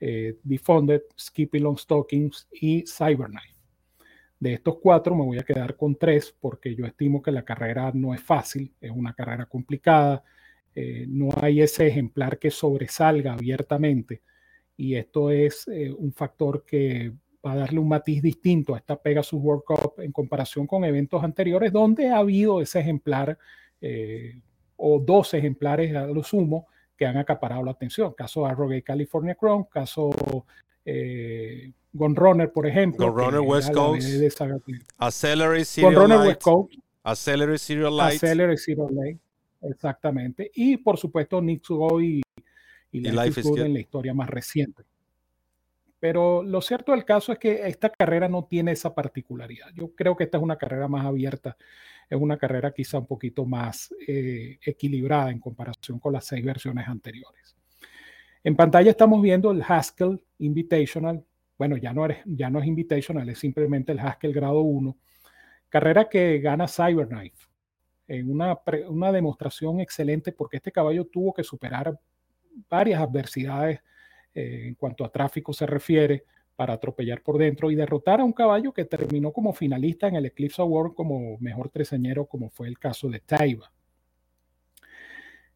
eh, 0.00 0.36
Defunded, 0.42 1.02
Skippy 1.18 1.58
Long 1.58 1.78
Stockings 1.78 2.48
y 2.52 2.84
Cyberknife. 2.86 3.54
De 4.38 4.54
estos 4.54 4.76
cuatro 4.78 5.14
me 5.14 5.24
voy 5.24 5.38
a 5.38 5.44
quedar 5.44 5.76
con 5.76 5.96
tres 5.96 6.34
porque 6.38 6.74
yo 6.74 6.86
estimo 6.86 7.22
que 7.22 7.32
la 7.32 7.44
carrera 7.44 7.90
no 7.94 8.12
es 8.12 8.22
fácil, 8.22 8.72
es 8.80 8.90
una 8.90 9.14
carrera 9.14 9.46
complicada, 9.46 10.22
eh, 10.74 11.06
no 11.08 11.30
hay 11.40 11.60
ese 11.60 11.86
ejemplar 11.86 12.38
que 12.38 12.50
sobresalga 12.50 13.34
abiertamente 13.34 14.22
y 14.76 14.96
esto 14.96 15.30
es 15.30 15.68
eh, 15.68 15.92
un 15.96 16.12
factor 16.12 16.64
que 16.64 17.12
va 17.44 17.52
a 17.52 17.56
darle 17.56 17.78
un 17.78 17.88
matiz 17.88 18.22
distinto 18.22 18.74
a 18.74 18.78
esta 18.78 19.00
Pegasus 19.00 19.40
World 19.40 19.62
Cup 19.64 19.94
en 19.98 20.12
comparación 20.12 20.66
con 20.66 20.84
eventos 20.84 21.22
anteriores 21.22 21.72
donde 21.72 22.08
ha 22.08 22.18
habido 22.18 22.60
ese 22.60 22.80
ejemplar 22.80 23.38
eh, 23.80 24.40
o 24.76 24.98
dos 24.98 25.34
ejemplares 25.34 25.94
a 25.94 26.06
lo 26.06 26.22
sumo 26.22 26.66
que 26.96 27.06
han 27.06 27.16
acaparado 27.16 27.62
la 27.62 27.72
atención. 27.72 28.14
Caso 28.14 28.46
Arrogate 28.46 28.82
California 28.82 29.34
Crown, 29.34 29.64
caso 29.64 30.10
eh, 30.84 31.72
Runner, 31.92 32.50
por 32.50 32.66
ejemplo. 32.66 33.08
Runner 33.10 33.40
West 33.40 33.72
Coast. 33.72 34.06
Accelerate 34.98 35.64
Serial 35.64 36.08
Light. 36.08 36.26
West 36.26 36.42
Coast. 36.42 36.74
Accelerate 37.04 37.58
Serial 37.58 37.96
Light. 37.96 38.14
Accelerate 38.14 38.56
Serial 38.56 38.94
Light. 38.94 39.18
Exactamente. 39.70 40.50
Y 40.54 40.76
por 40.76 40.98
supuesto, 40.98 41.40
Nick 41.40 41.64
y, 42.00 42.22
y, 42.92 43.00
Life, 43.00 43.40
is 43.40 43.46
en 43.56 43.72
la 43.72 43.80
historia 43.80 44.14
más 44.14 44.28
reciente. 44.28 44.84
Pero 45.98 46.42
lo 46.42 46.60
cierto 46.60 46.92
del 46.92 47.04
caso 47.04 47.32
es 47.32 47.38
que 47.38 47.66
esta 47.66 47.88
carrera 47.88 48.28
no 48.28 48.44
tiene 48.44 48.72
esa 48.72 48.94
particularidad. 48.94 49.68
Yo 49.74 49.94
creo 49.94 50.14
que 50.14 50.24
esta 50.24 50.36
es 50.36 50.44
una 50.44 50.58
carrera 50.58 50.86
más 50.86 51.06
abierta, 51.06 51.56
es 52.10 52.20
una 52.20 52.36
carrera 52.36 52.72
quizá 52.72 52.98
un 52.98 53.06
poquito 53.06 53.46
más 53.46 53.94
eh, 54.06 54.58
equilibrada 54.62 55.30
en 55.30 55.40
comparación 55.40 55.98
con 55.98 56.12
las 56.12 56.26
seis 56.26 56.44
versiones 56.44 56.86
anteriores. 56.86 57.56
En 58.42 58.54
pantalla 58.54 58.90
estamos 58.90 59.22
viendo 59.22 59.50
el 59.50 59.62
Haskell 59.66 60.20
Invitational. 60.40 61.24
Bueno, 61.56 61.78
ya 61.78 61.94
no, 61.94 62.06
ya 62.26 62.50
no 62.50 62.58
es 62.58 62.66
Invitational, 62.66 63.26
es 63.30 63.38
simplemente 63.38 63.92
el 63.92 64.00
Haskell 64.00 64.34
grado 64.34 64.60
1. 64.60 64.94
Carrera 65.70 66.06
que 66.10 66.38
gana 66.40 66.68
Cyberknife 66.68 67.53
en 68.06 68.30
una, 68.30 68.58
una 68.88 69.12
demostración 69.12 69.80
excelente 69.80 70.32
porque 70.32 70.58
este 70.58 70.72
caballo 70.72 71.06
tuvo 71.06 71.32
que 71.32 71.44
superar 71.44 71.98
varias 72.68 73.00
adversidades 73.00 73.80
eh, 74.34 74.64
en 74.66 74.74
cuanto 74.74 75.04
a 75.04 75.10
tráfico 75.10 75.52
se 75.52 75.66
refiere, 75.66 76.24
para 76.56 76.74
atropellar 76.74 77.22
por 77.22 77.38
dentro 77.38 77.70
y 77.70 77.74
derrotar 77.74 78.20
a 78.20 78.24
un 78.24 78.32
caballo 78.32 78.72
que 78.72 78.84
terminó 78.84 79.32
como 79.32 79.52
finalista 79.52 80.06
en 80.06 80.16
el 80.16 80.26
Eclipse 80.26 80.62
Award 80.62 80.94
como 80.94 81.36
mejor 81.38 81.68
treseñero, 81.68 82.26
como 82.26 82.50
fue 82.50 82.68
el 82.68 82.78
caso 82.78 83.08
de 83.08 83.20
Taiba. 83.20 83.72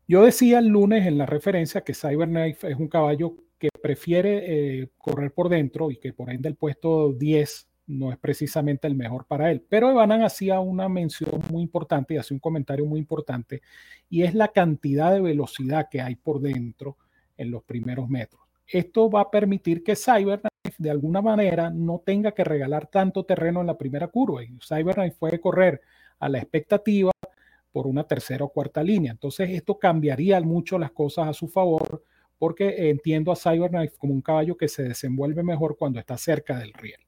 Yo 0.06 0.24
decía 0.24 0.58
el 0.58 0.68
lunes 0.68 1.06
en 1.06 1.18
la 1.18 1.26
referencia 1.26 1.82
que 1.82 1.94
Cyberknife 1.94 2.70
es 2.70 2.76
un 2.76 2.88
caballo 2.88 3.36
que 3.58 3.68
prefiere 3.82 4.80
eh, 4.80 4.88
correr 4.96 5.32
por 5.32 5.48
dentro 5.48 5.90
y 5.90 5.98
que 5.98 6.12
por 6.12 6.30
ende 6.30 6.48
el 6.48 6.56
puesto 6.56 7.12
10 7.12 7.68
no 7.88 8.12
es 8.12 8.18
precisamente 8.18 8.86
el 8.86 8.94
mejor 8.94 9.24
para 9.26 9.50
él. 9.50 9.64
Pero 9.68 9.90
Evanan 9.90 10.22
hacía 10.22 10.60
una 10.60 10.88
mención 10.88 11.42
muy 11.50 11.62
importante 11.62 12.14
y 12.14 12.18
hacía 12.18 12.34
un 12.34 12.40
comentario 12.40 12.86
muy 12.86 13.00
importante 13.00 13.62
y 14.08 14.22
es 14.22 14.34
la 14.34 14.48
cantidad 14.48 15.12
de 15.12 15.20
velocidad 15.20 15.88
que 15.90 16.00
hay 16.00 16.14
por 16.14 16.40
dentro 16.40 16.96
en 17.36 17.50
los 17.50 17.64
primeros 17.64 18.08
metros. 18.08 18.42
Esto 18.66 19.10
va 19.10 19.22
a 19.22 19.30
permitir 19.30 19.82
que 19.82 19.96
Cyberknife 19.96 20.48
de 20.76 20.90
alguna 20.90 21.22
manera 21.22 21.70
no 21.70 22.02
tenga 22.04 22.32
que 22.32 22.44
regalar 22.44 22.86
tanto 22.88 23.24
terreno 23.24 23.62
en 23.62 23.66
la 23.66 23.78
primera 23.78 24.08
curva. 24.08 24.44
Y 24.44 24.58
Cyberknife 24.62 25.16
puede 25.18 25.40
correr 25.40 25.80
a 26.18 26.28
la 26.28 26.38
expectativa 26.38 27.10
por 27.72 27.86
una 27.86 28.04
tercera 28.04 28.44
o 28.44 28.50
cuarta 28.50 28.82
línea. 28.82 29.12
Entonces 29.12 29.50
esto 29.50 29.78
cambiaría 29.78 30.40
mucho 30.42 30.78
las 30.78 30.92
cosas 30.92 31.28
a 31.28 31.32
su 31.32 31.48
favor 31.48 32.04
porque 32.38 32.90
entiendo 32.90 33.32
a 33.32 33.36
Cyberknife 33.36 33.96
como 33.96 34.12
un 34.12 34.22
caballo 34.22 34.56
que 34.56 34.68
se 34.68 34.82
desenvuelve 34.82 35.42
mejor 35.42 35.76
cuando 35.76 35.98
está 35.98 36.16
cerca 36.18 36.58
del 36.58 36.72
riel. 36.74 37.07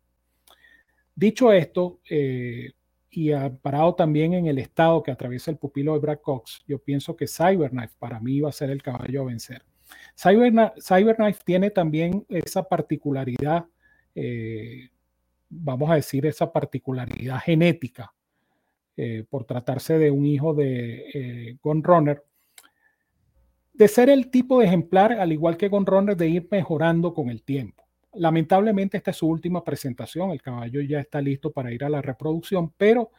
Dicho 1.20 1.52
esto, 1.52 2.00
eh, 2.08 2.72
y 3.10 3.30
parado 3.60 3.94
también 3.94 4.32
en 4.32 4.46
el 4.46 4.58
estado 4.58 5.02
que 5.02 5.10
atraviesa 5.10 5.50
el 5.50 5.58
pupilo 5.58 5.92
de 5.92 5.98
Brad 5.98 6.20
Cox, 6.22 6.64
yo 6.66 6.78
pienso 6.78 7.14
que 7.14 7.26
Cyberknife 7.26 7.92
para 7.98 8.18
mí 8.20 8.40
va 8.40 8.48
a 8.48 8.52
ser 8.52 8.70
el 8.70 8.82
caballo 8.82 9.20
a 9.20 9.24
vencer. 9.26 9.62
Cyberknife 10.16 11.42
tiene 11.44 11.70
también 11.70 12.24
esa 12.30 12.62
particularidad, 12.62 13.66
eh, 14.14 14.88
vamos 15.50 15.90
a 15.90 15.96
decir, 15.96 16.24
esa 16.24 16.50
particularidad 16.50 17.40
genética, 17.40 18.14
eh, 18.96 19.22
por 19.28 19.44
tratarse 19.44 19.98
de 19.98 20.10
un 20.10 20.24
hijo 20.24 20.54
de 20.54 21.04
eh, 21.12 21.58
Runner, 21.62 22.24
de 23.74 23.88
ser 23.88 24.08
el 24.08 24.30
tipo 24.30 24.60
de 24.60 24.68
ejemplar, 24.68 25.12
al 25.12 25.32
igual 25.32 25.58
que 25.58 25.68
Gun 25.68 25.84
Runner, 25.84 26.16
de 26.16 26.28
ir 26.30 26.48
mejorando 26.50 27.12
con 27.12 27.28
el 27.28 27.42
tiempo. 27.42 27.79
Lamentablemente 28.14 28.96
esta 28.96 29.12
es 29.12 29.16
su 29.16 29.28
última 29.28 29.62
presentación, 29.62 30.30
el 30.30 30.42
caballo 30.42 30.80
ya 30.80 31.00
está 31.00 31.20
listo 31.20 31.52
para 31.52 31.72
ir 31.72 31.84
a 31.84 31.88
la 31.88 32.02
reproducción, 32.02 32.72
pero 32.76 33.10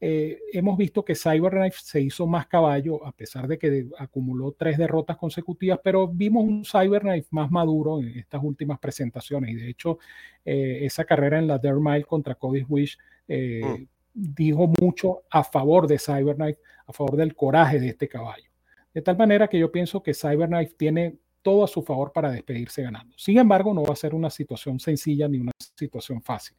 eh, 0.00 0.38
hemos 0.52 0.78
visto 0.78 1.04
que 1.04 1.16
Cyberknife 1.16 1.78
se 1.82 2.00
hizo 2.00 2.26
más 2.26 2.46
caballo 2.46 3.04
a 3.04 3.10
pesar 3.10 3.48
de 3.48 3.58
que 3.58 3.88
acumuló 3.98 4.52
tres 4.52 4.78
derrotas 4.78 5.16
consecutivas, 5.16 5.80
pero 5.82 6.06
vimos 6.06 6.44
un 6.44 6.64
Cyberknife 6.64 7.26
más 7.32 7.50
maduro 7.50 8.00
en 8.00 8.16
estas 8.16 8.42
últimas 8.44 8.78
presentaciones 8.78 9.50
y 9.50 9.54
de 9.56 9.68
hecho 9.68 9.98
eh, 10.44 10.78
esa 10.82 11.04
carrera 11.04 11.38
en 11.38 11.48
la 11.48 11.58
Dare 11.58 11.80
Mile 11.80 12.04
contra 12.04 12.36
Cody 12.36 12.64
Wish 12.68 12.96
eh, 13.26 13.60
mm. 13.64 13.86
dijo 14.14 14.72
mucho 14.80 15.22
a 15.30 15.42
favor 15.42 15.88
de 15.88 15.98
Cyberknife, 15.98 16.60
a 16.86 16.92
favor 16.92 17.16
del 17.16 17.34
coraje 17.34 17.80
de 17.80 17.88
este 17.88 18.08
caballo. 18.08 18.48
De 18.94 19.02
tal 19.02 19.16
manera 19.16 19.48
que 19.48 19.58
yo 19.58 19.72
pienso 19.72 20.00
que 20.00 20.14
Cyberknife 20.14 20.74
tiene 20.76 21.18
todo 21.48 21.64
a 21.64 21.66
su 21.66 21.80
favor 21.80 22.12
para 22.12 22.30
despedirse 22.30 22.82
ganando. 22.82 23.14
Sin 23.16 23.38
embargo, 23.38 23.72
no 23.72 23.82
va 23.82 23.94
a 23.94 23.96
ser 23.96 24.14
una 24.14 24.28
situación 24.28 24.78
sencilla 24.78 25.26
ni 25.28 25.38
una 25.38 25.52
situación 25.74 26.20
fácil. 26.20 26.58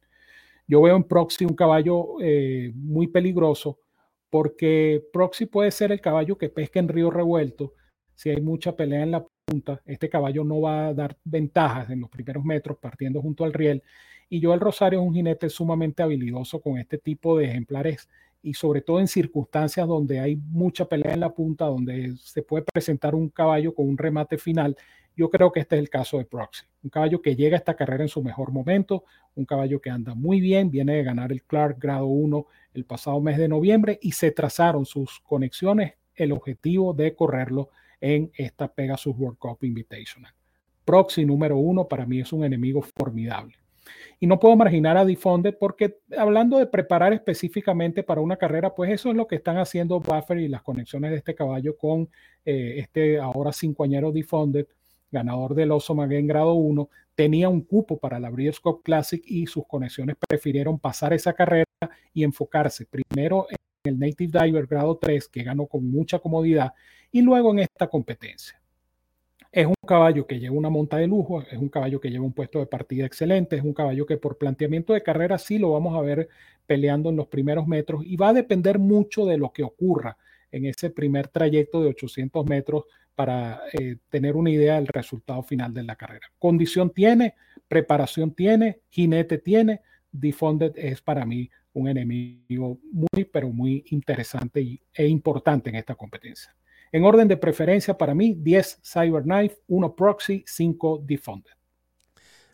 Yo 0.66 0.82
veo 0.82 0.96
en 0.96 1.04
Proxy 1.04 1.44
un 1.44 1.54
caballo 1.54 2.16
eh, 2.20 2.72
muy 2.74 3.06
peligroso 3.06 3.78
porque 4.30 5.00
Proxy 5.12 5.46
puede 5.46 5.70
ser 5.70 5.92
el 5.92 6.00
caballo 6.00 6.36
que 6.36 6.48
pesca 6.48 6.80
en 6.80 6.88
río 6.88 7.08
revuelto. 7.08 7.74
Si 8.16 8.30
hay 8.30 8.40
mucha 8.40 8.74
pelea 8.74 9.04
en 9.04 9.12
la 9.12 9.24
punta, 9.44 9.80
este 9.86 10.08
caballo 10.08 10.42
no 10.42 10.60
va 10.60 10.88
a 10.88 10.94
dar 10.94 11.16
ventajas 11.22 11.88
en 11.90 12.00
los 12.00 12.10
primeros 12.10 12.44
metros 12.44 12.76
partiendo 12.80 13.22
junto 13.22 13.44
al 13.44 13.52
riel. 13.52 13.84
Y 14.28 14.42
Joel 14.42 14.58
Rosario 14.58 15.00
es 15.00 15.06
un 15.06 15.14
jinete 15.14 15.48
sumamente 15.50 16.02
habilidoso 16.02 16.60
con 16.60 16.78
este 16.78 16.98
tipo 16.98 17.38
de 17.38 17.44
ejemplares 17.44 18.08
y 18.42 18.54
sobre 18.54 18.80
todo 18.80 19.00
en 19.00 19.08
circunstancias 19.08 19.86
donde 19.86 20.20
hay 20.20 20.36
mucha 20.36 20.86
pelea 20.86 21.14
en 21.14 21.20
la 21.20 21.34
punta, 21.34 21.66
donde 21.66 22.14
se 22.16 22.42
puede 22.42 22.64
presentar 22.64 23.14
un 23.14 23.28
caballo 23.28 23.74
con 23.74 23.88
un 23.88 23.98
remate 23.98 24.38
final 24.38 24.76
yo 25.20 25.28
creo 25.28 25.52
que 25.52 25.60
este 25.60 25.76
es 25.76 25.80
el 25.80 25.90
caso 25.90 26.16
de 26.16 26.24
Proxy, 26.24 26.64
un 26.82 26.88
caballo 26.88 27.20
que 27.20 27.36
llega 27.36 27.54
a 27.54 27.58
esta 27.58 27.76
carrera 27.76 28.04
en 28.04 28.08
su 28.08 28.22
mejor 28.22 28.52
momento, 28.52 29.04
un 29.34 29.44
caballo 29.44 29.78
que 29.78 29.90
anda 29.90 30.14
muy 30.14 30.40
bien, 30.40 30.70
viene 30.70 30.94
de 30.94 31.02
ganar 31.02 31.30
el 31.30 31.42
Clark 31.42 31.78
grado 31.78 32.06
1 32.06 32.46
el 32.72 32.86
pasado 32.86 33.20
mes 33.20 33.36
de 33.36 33.46
noviembre 33.46 33.98
y 34.00 34.12
se 34.12 34.30
trazaron 34.30 34.86
sus 34.86 35.20
conexiones 35.20 35.92
el 36.14 36.32
objetivo 36.32 36.94
de 36.94 37.14
correrlo 37.14 37.68
en 38.00 38.30
esta 38.34 38.72
Pegasus 38.72 39.14
World 39.14 39.36
Cup 39.36 39.58
Invitational. 39.60 40.32
Proxy 40.86 41.26
número 41.26 41.58
uno 41.58 41.86
para 41.86 42.06
mí 42.06 42.20
es 42.20 42.32
un 42.32 42.44
enemigo 42.44 42.80
formidable. 42.80 43.59
Y 44.20 44.26
no 44.26 44.38
puedo 44.38 44.54
marginar 44.54 44.98
a 44.98 45.04
Defunded 45.04 45.56
porque 45.58 45.98
hablando 46.16 46.58
de 46.58 46.66
preparar 46.66 47.12
específicamente 47.14 48.02
para 48.02 48.20
una 48.20 48.36
carrera, 48.36 48.74
pues 48.74 48.90
eso 48.92 49.10
es 49.10 49.16
lo 49.16 49.26
que 49.26 49.36
están 49.36 49.56
haciendo 49.56 49.98
Buffer 49.98 50.38
y 50.38 50.48
las 50.48 50.62
conexiones 50.62 51.10
de 51.10 51.16
este 51.16 51.34
caballo 51.34 51.76
con 51.76 52.08
eh, 52.44 52.74
este 52.76 53.18
ahora 53.18 53.52
cincoañero 53.52 54.12
Defunded 54.12 54.66
ganador 55.10 55.54
del 55.54 55.72
Oso 55.72 55.96
en 56.02 56.26
grado 56.26 56.54
1, 56.54 56.88
tenía 57.14 57.48
un 57.48 57.62
cupo 57.62 57.98
para 57.98 58.20
la 58.20 58.30
Breeders' 58.30 58.60
Classic 58.82 59.22
y 59.26 59.46
sus 59.46 59.66
conexiones 59.66 60.16
prefirieron 60.28 60.78
pasar 60.78 61.12
esa 61.12 61.32
carrera 61.32 61.64
y 62.14 62.24
enfocarse 62.24 62.86
primero 62.86 63.46
en 63.50 63.56
el 63.92 63.98
Native 63.98 64.38
Diver 64.40 64.66
grado 64.66 64.98
3, 64.98 65.28
que 65.28 65.42
ganó 65.42 65.66
con 65.66 65.90
mucha 65.90 66.18
comodidad, 66.18 66.74
y 67.10 67.22
luego 67.22 67.50
en 67.52 67.60
esta 67.60 67.88
competencia. 67.88 68.59
Es 69.52 69.66
un 69.66 69.74
caballo 69.86 70.26
que 70.26 70.38
lleva 70.38 70.54
una 70.54 70.70
monta 70.70 70.96
de 70.98 71.08
lujo, 71.08 71.42
es 71.42 71.58
un 71.58 71.68
caballo 71.68 72.00
que 72.00 72.08
lleva 72.08 72.24
un 72.24 72.32
puesto 72.32 72.60
de 72.60 72.66
partida 72.66 73.04
excelente, 73.04 73.56
es 73.56 73.64
un 73.64 73.74
caballo 73.74 74.06
que 74.06 74.16
por 74.16 74.38
planteamiento 74.38 74.92
de 74.92 75.02
carrera 75.02 75.38
sí 75.38 75.58
lo 75.58 75.72
vamos 75.72 75.96
a 75.96 76.02
ver 76.02 76.28
peleando 76.66 77.10
en 77.10 77.16
los 77.16 77.26
primeros 77.26 77.66
metros 77.66 78.04
y 78.06 78.16
va 78.16 78.28
a 78.28 78.32
depender 78.32 78.78
mucho 78.78 79.26
de 79.26 79.38
lo 79.38 79.52
que 79.52 79.64
ocurra 79.64 80.16
en 80.52 80.66
ese 80.66 80.90
primer 80.90 81.26
trayecto 81.28 81.82
de 81.82 81.88
800 81.88 82.46
metros 82.46 82.84
para 83.16 83.62
eh, 83.72 83.96
tener 84.08 84.36
una 84.36 84.50
idea 84.50 84.76
del 84.76 84.86
resultado 84.86 85.42
final 85.42 85.74
de 85.74 85.82
la 85.82 85.96
carrera. 85.96 86.30
Condición 86.38 86.90
tiene, 86.90 87.34
preparación 87.66 88.32
tiene, 88.32 88.80
jinete 88.88 89.38
tiene, 89.38 89.80
Defunded 90.12 90.72
es 90.76 91.02
para 91.02 91.24
mí 91.24 91.50
un 91.72 91.88
enemigo 91.88 92.78
muy, 92.92 93.24
pero 93.24 93.50
muy 93.50 93.84
interesante 93.90 94.60
y, 94.60 94.80
e 94.92 95.06
importante 95.06 95.70
en 95.70 95.76
esta 95.76 95.94
competencia. 95.94 96.54
En 96.92 97.04
orden 97.04 97.28
de 97.28 97.36
preferencia, 97.36 97.96
para 97.96 98.14
mí, 98.14 98.34
10 98.34 98.80
Cyberknife, 98.82 99.58
1 99.68 99.94
Proxy, 99.94 100.44
5 100.46 101.02
Defunded. 101.04 101.52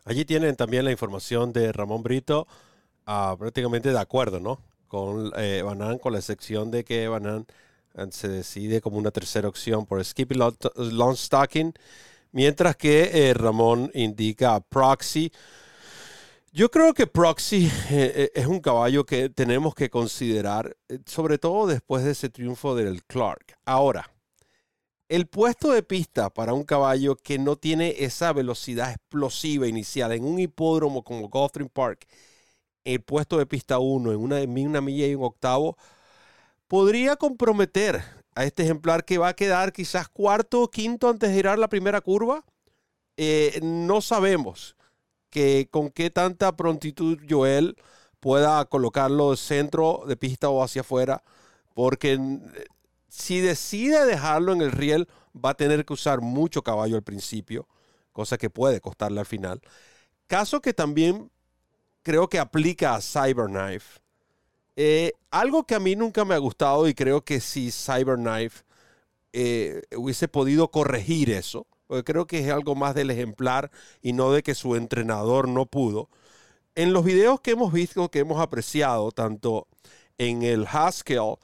Allí 0.04 0.24
tienen 0.24 0.54
también 0.56 0.84
la 0.84 0.92
información 0.92 1.52
de 1.52 1.72
Ramón 1.72 2.02
Brito, 2.02 2.46
ah, 3.06 3.34
prácticamente 3.38 3.90
de 3.90 3.98
acuerdo, 3.98 4.40
¿no? 4.40 4.60
Con 4.88 5.32
eh, 5.36 5.62
Banan, 5.64 5.98
con 5.98 6.12
la 6.12 6.18
excepción 6.18 6.70
de 6.70 6.84
que 6.84 7.08
Banan 7.08 7.46
se 8.10 8.28
decide 8.28 8.80
como 8.80 8.98
una 8.98 9.10
tercera 9.10 9.48
opción 9.48 9.86
por 9.86 10.04
Skippy 10.04 10.34
Long 10.34 11.16
Stocking, 11.16 11.72
mientras 12.32 12.76
que 12.76 13.10
eh, 13.12 13.34
Ramón 13.34 13.90
indica 13.94 14.60
Proxy. 14.60 15.32
Yo 16.52 16.70
creo 16.70 16.94
que 16.94 17.06
Proxy 17.06 17.66
eh, 17.90 18.12
eh, 18.14 18.30
es 18.34 18.46
un 18.46 18.60
caballo 18.60 19.04
que 19.04 19.28
tenemos 19.28 19.74
que 19.74 19.90
considerar, 19.90 20.76
sobre 21.04 21.38
todo 21.38 21.66
después 21.66 22.04
de 22.04 22.12
ese 22.12 22.28
triunfo 22.28 22.74
del 22.74 23.04
Clark. 23.04 23.58
Ahora, 23.64 24.10
el 25.08 25.26
puesto 25.26 25.70
de 25.70 25.82
pista 25.82 26.30
para 26.30 26.52
un 26.54 26.64
caballo 26.64 27.16
que 27.16 27.38
no 27.38 27.56
tiene 27.56 27.94
esa 27.98 28.32
velocidad 28.32 28.90
explosiva 28.90 29.68
inicial 29.68 30.12
en 30.12 30.24
un 30.24 30.38
hipódromo 30.38 31.04
como 31.04 31.28
Gulfstream 31.28 31.68
Park, 31.68 32.06
el 32.84 33.02
puesto 33.02 33.38
de 33.38 33.46
pista 33.46 33.78
1 33.78 34.12
en 34.12 34.18
una, 34.20 34.80
milla 34.80 35.06
y 35.06 35.14
un 35.14 35.24
octavo, 35.24 35.76
podría 36.68 37.16
comprometer 37.16 38.02
a 38.34 38.44
este 38.44 38.64
ejemplar 38.64 39.04
que 39.04 39.18
va 39.18 39.28
a 39.28 39.36
quedar 39.36 39.72
quizás 39.72 40.08
cuarto 40.08 40.62
o 40.62 40.70
quinto 40.70 41.08
antes 41.08 41.30
de 41.30 41.36
girar 41.36 41.58
la 41.58 41.68
primera 41.68 42.00
curva. 42.00 42.44
Eh, 43.16 43.60
no 43.62 44.00
sabemos 44.00 44.76
que 45.30 45.68
con 45.70 45.90
qué 45.90 46.10
tanta 46.10 46.56
prontitud 46.56 47.18
Joel 47.28 47.76
pueda 48.20 48.64
colocarlo 48.66 49.36
centro 49.36 50.04
de 50.06 50.16
pista 50.16 50.48
o 50.48 50.62
hacia 50.62 50.82
afuera, 50.82 51.22
porque 51.74 52.18
si 53.08 53.40
decide 53.40 54.04
dejarlo 54.06 54.52
en 54.52 54.62
el 54.62 54.72
riel, 54.72 55.08
va 55.34 55.50
a 55.50 55.56
tener 55.56 55.84
que 55.84 55.92
usar 55.92 56.20
mucho 56.20 56.62
caballo 56.62 56.96
al 56.96 57.02
principio, 57.02 57.68
cosa 58.12 58.38
que 58.38 58.50
puede 58.50 58.80
costarle 58.80 59.20
al 59.20 59.26
final. 59.26 59.60
Caso 60.26 60.60
que 60.60 60.74
también 60.74 61.30
creo 62.02 62.28
que 62.28 62.38
aplica 62.38 62.94
a 62.94 63.00
Cyberknife 63.00 64.00
eh, 64.76 65.12
algo 65.30 65.64
que 65.64 65.74
a 65.74 65.80
mí 65.80 65.96
nunca 65.96 66.24
me 66.26 66.34
ha 66.34 66.38
gustado 66.38 66.86
y 66.86 66.94
creo 66.94 67.24
que 67.24 67.40
si 67.40 67.70
Cyberknife 67.72 68.62
eh, 69.32 69.82
hubiese 69.96 70.28
podido 70.28 70.70
corregir 70.70 71.30
eso, 71.30 71.66
porque 71.86 72.04
creo 72.04 72.26
que 72.26 72.40
es 72.40 72.50
algo 72.52 72.74
más 72.74 72.94
del 72.94 73.10
ejemplar 73.10 73.70
y 74.02 74.12
no 74.12 74.32
de 74.32 74.42
que 74.42 74.54
su 74.54 74.76
entrenador 74.76 75.48
no 75.48 75.66
pudo. 75.66 76.10
En 76.74 76.92
los 76.92 77.04
videos 77.04 77.40
que 77.40 77.52
hemos 77.52 77.72
visto, 77.72 78.10
que 78.10 78.18
hemos 78.20 78.40
apreciado, 78.40 79.12
tanto 79.12 79.66
en 80.18 80.42
el 80.42 80.66
Haskell 80.66 81.36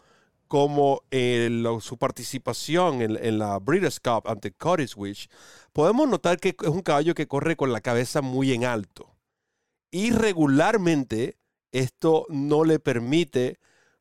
como 0.53 1.01
en 1.11 1.65
su 1.81 1.97
participación 1.97 3.01
en, 3.01 3.39
la 3.39 3.59
Breeders' 3.59 3.99
Cup 3.99 4.29
ante 4.29 4.53
Cottage 4.53 5.31
podemos 5.73 6.07
notar 6.07 6.39
que 6.39 6.51
es 6.51 6.69
un 6.69 6.83
caballo 6.83 7.15
que 7.15 7.27
corre 7.27 7.57
con 7.57 7.73
la 7.73 7.81
cabeza 7.81 8.21
muy 8.21 8.53
en 8.53 8.67
alto. 8.67 9.17
Y 9.91 10.11
regularmente 10.11 11.39
esto 11.71 12.27
no 12.29 12.65
le 12.65 12.79
permite 12.81 13.61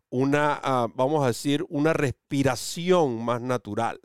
una, 0.09 0.59
ah, 0.61 0.87
vamos 0.93 1.23
a 1.23 1.27
decir, 1.27 1.65
una 1.69 1.93
respiración 1.93 3.23
más 3.23 3.41
natural. 3.41 4.01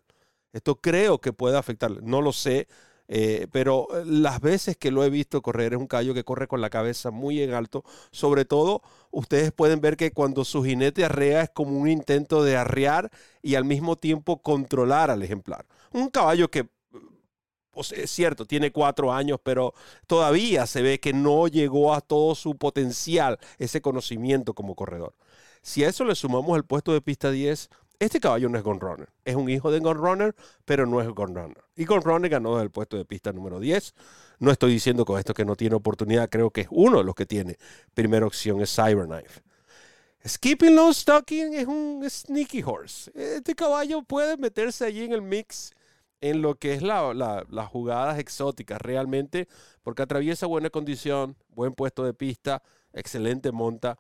Esto 0.53 0.77
creo 0.77 1.21
que 1.21 1.33
puede 1.33 1.59
afectarle, 1.59 1.99
no 2.03 2.23
lo 2.23 2.33
sé, 2.33 2.69
eh, 3.09 3.47
pero 3.53 3.89
eh, 3.95 4.03
las 4.05 4.41
veces 4.41 4.77
que 4.77 4.91
lo 4.91 5.05
he 5.05 5.11
visto 5.11 5.43
correr 5.43 5.75
es 5.75 5.79
un 5.79 5.87
caballo 5.87 6.15
que 6.15 6.25
corre 6.25 6.49
con 6.49 6.61
la 6.61 6.71
cabeza 6.71 7.11
muy 7.11 7.43
en 7.43 7.55
alto. 7.55 7.85
Sobre 8.11 8.45
todo, 8.45 8.83
ustedes 9.11 9.53
pueden 9.53 9.81
ver 9.81 9.97
que 9.97 10.13
cuando 10.13 10.45
su 10.45 10.65
jinete 10.65 11.05
arrea 11.05 11.43
es 11.43 11.51
como 11.51 11.79
un 11.79 11.89
intento 11.89 12.43
de 12.43 12.57
arrear 12.57 13.11
y 13.43 13.55
al 13.55 13.65
mismo 13.65 13.97
tiempo 13.97 14.43
controlar 14.43 15.11
al 15.11 15.23
ejemplar. 15.23 15.67
Un 15.93 16.09
caballo 16.09 16.51
que 16.51 16.69
es 17.93 18.11
cierto, 18.11 18.47
tiene 18.47 18.73
cuatro 18.73 19.13
años, 19.13 19.39
pero 19.43 19.75
todavía 20.07 20.67
se 20.67 20.83
ve 20.83 20.99
que 20.99 21.13
no 21.13 21.47
llegó 21.47 21.93
a 21.93 22.01
todo 22.01 22.35
su 22.35 22.57
potencial, 22.57 23.39
ese 23.59 23.83
conocimiento 23.83 24.55
como 24.55 24.75
corredor. 24.75 25.15
Si 25.63 25.85
a 25.85 25.89
eso 25.89 26.05
le 26.05 26.15
sumamos 26.15 26.57
el 26.57 26.65
puesto 26.65 26.93
de 26.93 27.01
pista 27.01 27.31
10, 27.31 27.69
este 27.99 28.21
caballo 28.21 28.49
no 28.49 28.59
es 28.59 28.65
Gun 28.65 28.81
Runner. 28.81 29.09
Es 29.25 29.35
un 29.35 29.49
hijo 29.49 29.71
de 29.71 29.81
Gun 29.81 29.97
Runner, 29.97 30.35
pero 30.65 30.87
no 30.87 31.01
es 31.01 31.09
Gun 31.09 31.35
Runner. 31.35 31.65
Y 31.77 31.85
Gun 31.85 32.03
Runner 32.03 32.31
ganó 32.31 32.61
el 32.61 32.71
puesto 32.71 32.97
de 32.97 33.05
pista 33.05 33.33
número 33.33 33.61
10. 33.61 33.95
No 34.39 34.51
estoy 34.51 34.73
diciendo 34.73 35.05
con 35.05 35.19
esto 35.19 35.35
que 35.35 35.45
no 35.45 35.57
tiene 35.57 35.77
oportunidad, 35.77 36.29
creo 36.29 36.51
que 36.51 36.63
es 36.63 36.69
uno 36.71 36.99
de 36.99 37.05
los 37.05 37.15
que 37.15 37.27
tiene. 37.27 37.57
Primera 37.95 38.27
opción 38.27 38.61
es 38.61 38.75
Cyberknife. 38.75 39.43
Skipping 40.27 40.75
Low 40.75 40.93
Stocking 40.93 41.55
es 41.55 41.67
un 41.67 42.05
sneaky 42.09 42.63
horse. 42.63 43.11
Este 43.15 43.55
caballo 43.55 44.03
puede 44.03 44.37
meterse 44.37 44.85
allí 44.85 45.05
en 45.05 45.13
el 45.13 45.23
mix 45.23 45.73
en 46.21 46.43
lo 46.43 46.57
que 46.57 46.75
es 46.75 46.83
la, 46.83 47.15
las 47.15 47.69
jugadas 47.69 48.19
exóticas 48.19 48.81
realmente, 48.81 49.49
porque 49.83 50.03
atraviesa 50.03 50.47
buena 50.47 50.71
condición, 50.71 51.37
buen 51.51 51.75
puesto 51.75 52.05
de 52.05 52.15
pista, 52.15 52.63
excelente 52.93 53.53
monta. 53.53 53.99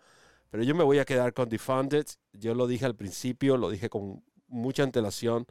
Pero 0.50 0.62
yo 0.62 0.74
me 0.74 0.85
voy 0.85 0.98
a 0.98 1.04
quedar 1.04 1.32
con 1.35 1.48
Defunded. 1.48 2.06
Yo 2.32 2.54
lo 2.54 2.66
dije 2.66 2.87
al 2.87 2.94
principio, 2.94 3.56
lo 3.56 3.70
dije 3.70 3.88
con 3.88 4.24
mucha 4.48 4.82
antelación. 4.82 5.46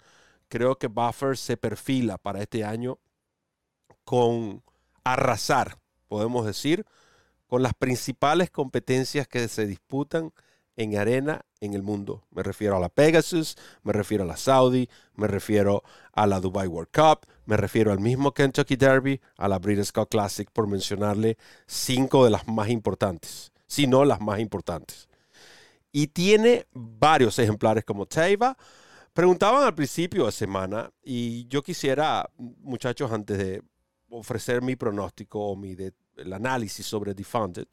Creo 0.48 0.78
que 0.78 0.88
Buffer 0.88 1.38
se 1.38 1.58
perfila 1.58 2.18
para 2.18 2.42
este 2.42 2.64
año 2.64 3.00
con 4.04 4.64
arrasar 5.04 5.78
podemos 6.08 6.46
decir, 6.46 6.86
con 7.48 7.62
las 7.62 7.74
principales 7.74 8.50
competencias 8.50 9.28
que 9.28 9.48
se 9.48 9.66
disputan 9.66 10.32
en 10.78 10.98
arena 10.98 11.46
en 11.62 11.74
el 11.74 11.84
mundo. 11.84 12.26
Me 12.32 12.44
refiero 12.44 12.76
a 12.76 12.80
la 12.80 12.90
Pegasus, 12.90 13.56
me 13.84 13.94
refiero 13.94 14.24
a 14.24 14.28
la 14.28 14.38
Saudi, 14.38 14.90
me 15.16 15.28
refiero 15.28 15.84
a 16.14 16.28
la 16.28 16.40
Dubai 16.40 16.68
World 16.68 16.90
Cup, 16.92 17.28
me 17.46 17.56
refiero 17.56 17.92
al 17.92 18.00
mismo 18.00 18.34
Kentucky 18.34 18.76
Derby, 18.76 19.22
a 19.38 19.48
la 19.48 19.60
British 19.60 19.92
Cup 19.92 20.10
Classic, 20.10 20.50
por 20.52 20.68
mencionarle 20.68 21.38
cinco 21.66 22.26
de 22.26 22.32
las 22.32 22.48
más 22.48 22.70
importantes, 22.70 23.52
si 23.68 23.88
no 23.88 24.06
las 24.06 24.22
más 24.22 24.40
importantes. 24.40 25.08
Y 25.92 26.08
tiene 26.08 26.68
varios 26.74 27.40
ejemplares 27.40 27.86
como 27.86 28.06
Teiva. 28.06 28.58
Preguntaban 29.14 29.64
al 29.64 29.76
principio 29.76 30.26
de 30.26 30.32
semana, 30.32 30.92
y 31.04 31.48
yo 31.48 31.64
quisiera, 31.64 32.30
muchachos, 32.38 33.12
antes 33.12 33.38
de 33.38 33.62
ofrecer 34.10 34.62
mi 34.62 34.76
pronóstico 34.76 35.40
o 35.40 35.56
mi 35.56 35.76
el 36.18 36.34
análisis 36.34 36.86
sobre 36.86 37.14
Defunded, 37.14 37.68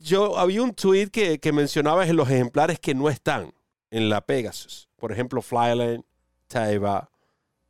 yo 0.00 0.38
había 0.38 0.62
un 0.62 0.74
tweet 0.74 1.08
que, 1.08 1.38
que 1.38 1.52
mencionaba 1.52 2.06
en 2.06 2.16
los 2.16 2.28
ejemplares 2.30 2.78
que 2.78 2.94
no 2.94 3.08
están 3.08 3.52
en 3.90 4.08
la 4.08 4.20
Pegasus. 4.20 4.88
Por 4.96 5.12
ejemplo, 5.12 5.40
Flyland, 5.42 6.04
Taiba, 6.46 7.10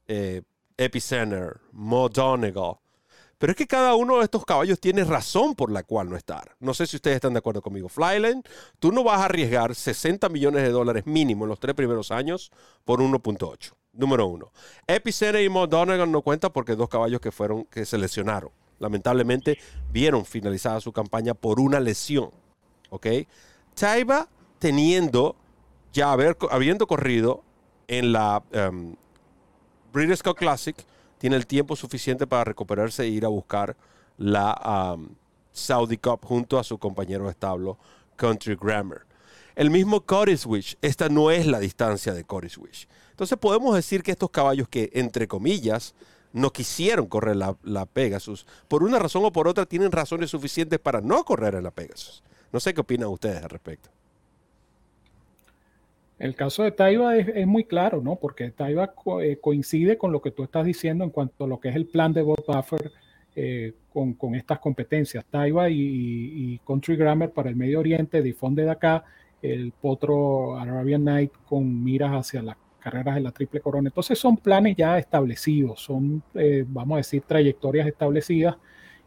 eh, 0.06 0.42
Epicenter, 0.76 1.60
Mo 1.72 2.08
Pero 3.38 3.52
es 3.52 3.56
que 3.56 3.66
cada 3.66 3.94
uno 3.94 4.18
de 4.18 4.24
estos 4.24 4.44
caballos 4.44 4.80
tiene 4.80 5.04
razón 5.04 5.54
por 5.54 5.70
la 5.70 5.84
cual 5.84 6.10
no 6.10 6.16
estar. 6.16 6.56
No 6.58 6.74
sé 6.74 6.86
si 6.86 6.96
ustedes 6.96 7.16
están 7.16 7.32
de 7.32 7.38
acuerdo 7.38 7.62
conmigo. 7.62 7.88
Flyland, 7.88 8.44
tú 8.78 8.90
no 8.92 9.04
vas 9.04 9.20
a 9.20 9.26
arriesgar 9.26 9.74
60 9.74 10.28
millones 10.28 10.62
de 10.62 10.70
dólares 10.70 11.06
mínimo 11.06 11.44
en 11.44 11.50
los 11.50 11.60
tres 11.60 11.74
primeros 11.74 12.10
años 12.10 12.50
por 12.84 13.00
1.8. 13.00 13.72
Número 13.92 14.26
uno. 14.26 14.52
Epicenter 14.86 15.42
y 15.42 15.48
Mo 15.48 15.66
no 15.66 16.22
cuentan 16.22 16.52
porque 16.52 16.74
dos 16.74 16.88
caballos 16.88 17.20
que 17.20 17.32
fueron 17.32 17.64
que 17.64 17.86
se 17.86 17.96
lesionaron 17.96 18.50
lamentablemente 18.78 19.58
vieron 19.90 20.24
finalizada 20.24 20.80
su 20.80 20.92
campaña 20.92 21.34
por 21.34 21.60
una 21.60 21.80
lesión. 21.80 22.30
¿Ok? 22.90 23.06
Taiba 23.74 24.28
teniendo, 24.58 25.36
ya 25.92 26.12
haber, 26.12 26.36
habiendo 26.50 26.86
corrido 26.86 27.42
en 27.86 28.12
la 28.12 28.42
um, 28.52 28.96
British 29.92 30.22
Cup 30.22 30.36
Classic, 30.36 30.76
tiene 31.18 31.36
el 31.36 31.46
tiempo 31.46 31.76
suficiente 31.76 32.26
para 32.26 32.44
recuperarse 32.44 33.04
e 33.04 33.08
ir 33.08 33.24
a 33.24 33.28
buscar 33.28 33.76
la 34.16 34.94
um, 34.96 35.08
Saudi 35.52 35.98
Cup 35.98 36.20
junto 36.24 36.58
a 36.58 36.64
su 36.64 36.78
compañero 36.78 37.24
de 37.24 37.30
establo, 37.30 37.78
Country 38.16 38.56
Grammar. 38.60 39.06
El 39.54 39.70
mismo 39.70 40.04
Wish, 40.46 40.76
esta 40.80 41.08
no 41.08 41.30
es 41.30 41.46
la 41.46 41.58
distancia 41.58 42.14
de 42.14 42.24
Wish. 42.30 42.88
Entonces 43.10 43.36
podemos 43.38 43.74
decir 43.74 44.04
que 44.04 44.12
estos 44.12 44.30
caballos 44.30 44.68
que, 44.68 44.90
entre 44.94 45.26
comillas, 45.26 45.94
no 46.32 46.52
quisieron 46.52 47.06
correr 47.06 47.36
la, 47.36 47.86
Pegasus. 47.86 48.46
Por 48.68 48.84
una 48.84 48.98
razón 48.98 49.24
o 49.24 49.32
por 49.32 49.48
otra 49.48 49.66
tienen 49.66 49.90
razones 49.90 50.30
suficientes 50.30 50.78
para 50.78 51.00
no 51.00 51.24
correr 51.24 51.56
en 51.56 51.64
la 51.64 51.72
Pegasus. 51.72 52.22
No 52.52 52.60
sé 52.60 52.72
qué 52.72 52.80
opinan 52.80 53.08
ustedes 53.08 53.42
al 53.42 53.50
respecto. 53.50 53.90
El 56.18 56.34
caso 56.34 56.64
de 56.64 56.72
Taiba 56.72 57.16
es, 57.16 57.46
muy 57.46 57.64
claro, 57.64 58.02
¿no? 58.02 58.16
Porque 58.16 58.50
Taiba 58.50 58.92
eh, 59.22 59.38
coincide 59.40 59.96
con 59.96 60.10
lo 60.10 60.20
que 60.20 60.32
tú 60.32 60.42
estás 60.42 60.64
diciendo 60.66 61.04
en 61.04 61.10
cuanto 61.10 61.44
a 61.44 61.46
lo 61.46 61.60
que 61.60 61.68
es 61.68 61.76
el 61.76 61.86
plan 61.86 62.12
de 62.12 62.22
Bob 62.22 62.44
Buffer 62.46 62.90
eh, 63.36 63.74
con, 63.92 64.34
estas 64.34 64.58
competencias. 64.58 65.24
Taiba 65.30 65.70
y, 65.70 66.60
Country 66.66 66.96
Grammar 66.96 67.30
para 67.30 67.50
el 67.50 67.56
Medio 67.56 67.78
Oriente, 67.78 68.20
difunde 68.20 68.64
de 68.64 68.70
acá, 68.70 69.04
el 69.42 69.72
Potro 69.72 70.58
Arabian 70.58 71.04
Night 71.04 71.32
con 71.48 71.84
miras 71.84 72.10
hacia 72.10 72.42
la 72.42 72.56
carreras 72.78 73.16
de 73.16 73.20
la 73.20 73.32
Triple 73.32 73.60
Corona. 73.60 73.88
Entonces 73.88 74.18
son 74.18 74.36
planes 74.36 74.76
ya 74.76 74.98
establecidos, 74.98 75.80
son, 75.80 76.22
eh, 76.34 76.64
vamos 76.66 76.96
a 76.96 76.98
decir, 76.98 77.22
trayectorias 77.22 77.86
establecidas 77.86 78.56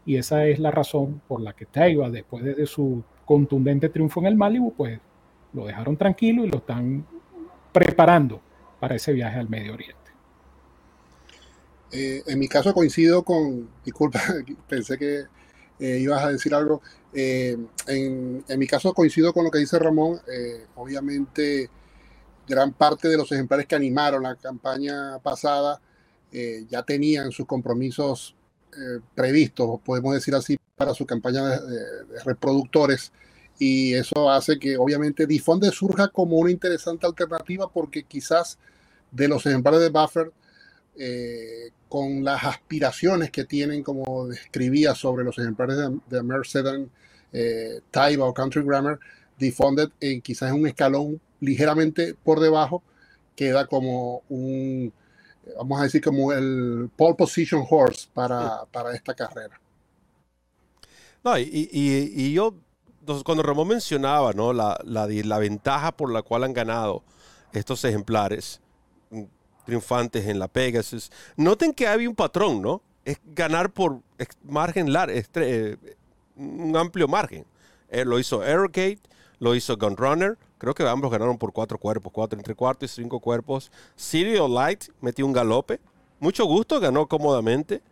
y 0.04 0.16
esa 0.16 0.46
es 0.46 0.58
la 0.58 0.70
razón 0.70 1.20
por 1.28 1.40
la 1.40 1.52
que 1.52 1.66
Taiba, 1.66 2.10
después 2.10 2.44
de, 2.44 2.66
su 2.66 3.02
contundente 3.24 3.88
triunfo 3.88 4.20
en 4.20 4.26
el 4.26 4.36
Malibu, 4.36 4.74
pues 4.74 4.98
lo 5.52 5.66
dejaron 5.66 5.96
tranquilo 5.96 6.44
y 6.44 6.48
lo 6.48 6.58
están 6.58 7.06
preparando 7.72 8.40
para 8.80 8.96
ese 8.96 9.12
viaje 9.12 9.38
al 9.38 9.48
Medio 9.48 9.74
Oriente. 9.74 9.96
Eh, 11.92 12.22
en 12.26 12.38
mi 12.38 12.48
caso 12.48 12.72
coincido 12.72 13.22
con, 13.22 13.68
disculpa, 13.84 14.20
pensé 14.68 14.98
que 14.98 15.24
eh, 15.78 15.98
ibas 15.98 16.24
a 16.24 16.30
decir 16.30 16.54
algo. 16.54 16.80
en, 17.12 17.68
en, 17.86 18.58
mi 18.58 18.66
caso 18.66 18.94
coincido 18.94 19.32
con 19.32 19.44
lo 19.44 19.50
que 19.50 19.58
dice 19.58 19.78
Ramón. 19.78 20.20
obviamente 20.76 21.68
gran 22.48 22.72
parte 22.72 23.08
de 23.08 23.16
los 23.16 23.30
ejemplares 23.30 23.66
que 23.66 23.74
animaron 23.74 24.22
la 24.22 24.34
campaña 24.36 25.18
pasada 25.18 25.80
eh, 26.32 26.64
ya 26.68 26.82
tenían 26.82 27.30
sus 27.30 27.44
compromisos 27.44 28.34
eh, 28.72 29.00
previstos, 29.14 29.80
podemos 29.84 30.14
decir 30.14 30.34
así, 30.34 30.58
para 30.76 30.94
su 30.94 31.04
campaña 31.04 31.46
de, 31.60 32.22
reproductores. 32.24 33.12
Y 33.58 33.94
eso 33.94 34.30
hace 34.30 34.58
que 34.58 34.76
obviamente 34.76 35.26
Difonde 35.26 35.70
surja 35.70 36.08
como 36.08 36.36
una 36.38 36.50
interesante 36.50 37.06
alternativa 37.06 37.70
porque 37.70 38.04
quizás 38.04 38.58
de 39.10 39.28
los 39.28 39.46
ejemplares 39.46 39.80
de 39.80 39.90
Buffer, 39.90 40.32
eh, 40.96 41.70
con 41.88 42.24
las 42.24 42.44
aspiraciones 42.44 43.30
que 43.30 43.44
tienen, 43.44 43.82
como 43.82 44.26
describía 44.26 44.94
sobre 44.94 45.24
los 45.24 45.38
ejemplares 45.38 45.76
de, 45.76 45.98
de 46.08 46.22
Mercedes, 46.22 46.88
Taiba 47.90 48.26
o 48.26 48.34
Country 48.34 48.62
Grammar, 48.62 48.98
Defunded 49.38 49.90
quizás 50.22 50.50
en 50.50 50.60
un 50.60 50.66
escalón 50.66 51.20
ligeramente 51.40 52.14
por 52.14 52.40
debajo, 52.40 52.82
queda 53.34 53.66
como 53.66 54.22
un, 54.28 54.92
vamos 55.56 55.80
a 55.80 55.84
decir, 55.84 56.02
como 56.02 56.32
el 56.32 56.88
pole 56.96 57.14
position 57.14 57.64
horse 57.68 58.08
para, 58.14 58.64
para 58.66 58.94
esta 58.94 59.14
carrera. 59.14 59.60
No, 61.24 61.38
y, 61.38 61.68
y, 61.72 62.32
yo, 62.32 62.54
cuando 63.24 63.42
Ramón 63.42 63.68
mencionaba 63.68 64.32
¿no? 64.32 64.52
la, 64.52 64.78
la, 64.84 65.38
ventaja 65.38 65.92
por 65.92 66.12
la 66.12 66.22
cual 66.22 66.44
han 66.44 66.52
ganado 66.52 67.02
estos 67.52 67.84
ejemplares 67.84 68.60
mm, 69.10 69.22
triunfantes 69.64 70.26
en 70.26 70.38
la 70.38 70.48
Pegasus, 70.48 71.10
noten 71.36 71.72
que 71.72 71.86
había 71.86 72.08
un 72.08 72.14
patrón, 72.14 72.62
¿no? 72.62 72.82
Es 73.04 73.18
ganar 73.24 73.70
por 73.72 74.00
margen 74.44 74.92
largo, 74.92 75.14
eh, 75.34 75.76
un 76.36 76.76
amplio 76.76 77.08
margen. 77.08 77.44
Eh, 77.88 78.04
lo 78.04 78.18
hizo 78.18 78.42
Aerogate, 78.42 79.00
lo 79.38 79.54
hizo 79.54 79.76
Gunrunner, 79.76 80.38
Creo 80.62 80.74
que 80.76 80.88
ambos 80.88 81.10
ganaron 81.10 81.38
por 81.38 81.52
cuatro 81.52 81.76
cuerpos, 81.76 82.12
cuatro 82.12 82.38
entre 82.38 82.54
cuartos 82.54 82.92
y 82.92 83.02
cinco 83.02 83.18
cuerpos. 83.18 83.72
Serial 83.96 84.54
Light 84.54 84.84
metió 85.00 85.26
un 85.26 85.32
galope. 85.32 85.80
Mucho 86.20 86.44
gusto, 86.44 86.78
ganó 86.78 87.08
cómodamente. 87.08 87.82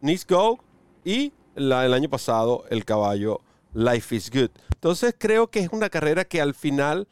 Nice 0.00 0.24
Go 0.28 0.60
y 1.04 1.32
el 1.56 1.72
año 1.72 2.08
pasado 2.08 2.66
el 2.70 2.84
caballo 2.84 3.40
Life 3.74 4.14
is 4.14 4.30
Good. 4.30 4.50
Entonces 4.72 5.14
creo 5.18 5.50
que 5.50 5.60
es 5.60 5.68
una 5.72 5.90
carrera 5.90 6.24
que 6.24 6.40
al 6.40 6.54
final 6.54 7.08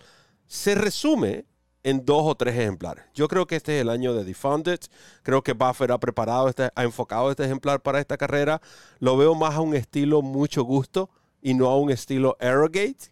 se 0.46 0.74
resume 0.74 1.44
en 1.82 2.04
dos 2.04 2.22
o 2.24 2.34
tres 2.34 2.54
ejemplares. 2.54 3.04
Yo 3.14 3.28
creo 3.28 3.46
que 3.46 3.56
este 3.56 3.76
es 3.76 3.82
el 3.82 3.88
año 3.88 4.14
de 4.14 4.24
Defunded. 4.24 4.78
Creo 5.22 5.42
que 5.42 5.52
Buffer 5.52 5.92
ha 5.92 5.98
preparado, 5.98 6.48
este, 6.48 6.70
ha 6.74 6.84
enfocado 6.84 7.30
este 7.30 7.44
ejemplar 7.44 7.80
para 7.82 8.00
esta 8.00 8.16
carrera. 8.16 8.60
Lo 9.00 9.16
veo 9.16 9.34
más 9.34 9.54
a 9.54 9.60
un 9.60 9.74
estilo 9.74 10.22
mucho 10.22 10.62
gusto 10.62 11.10
y 11.40 11.54
no 11.54 11.68
a 11.68 11.78
un 11.78 11.90
estilo 11.90 12.36
Arrogate. 12.40 13.10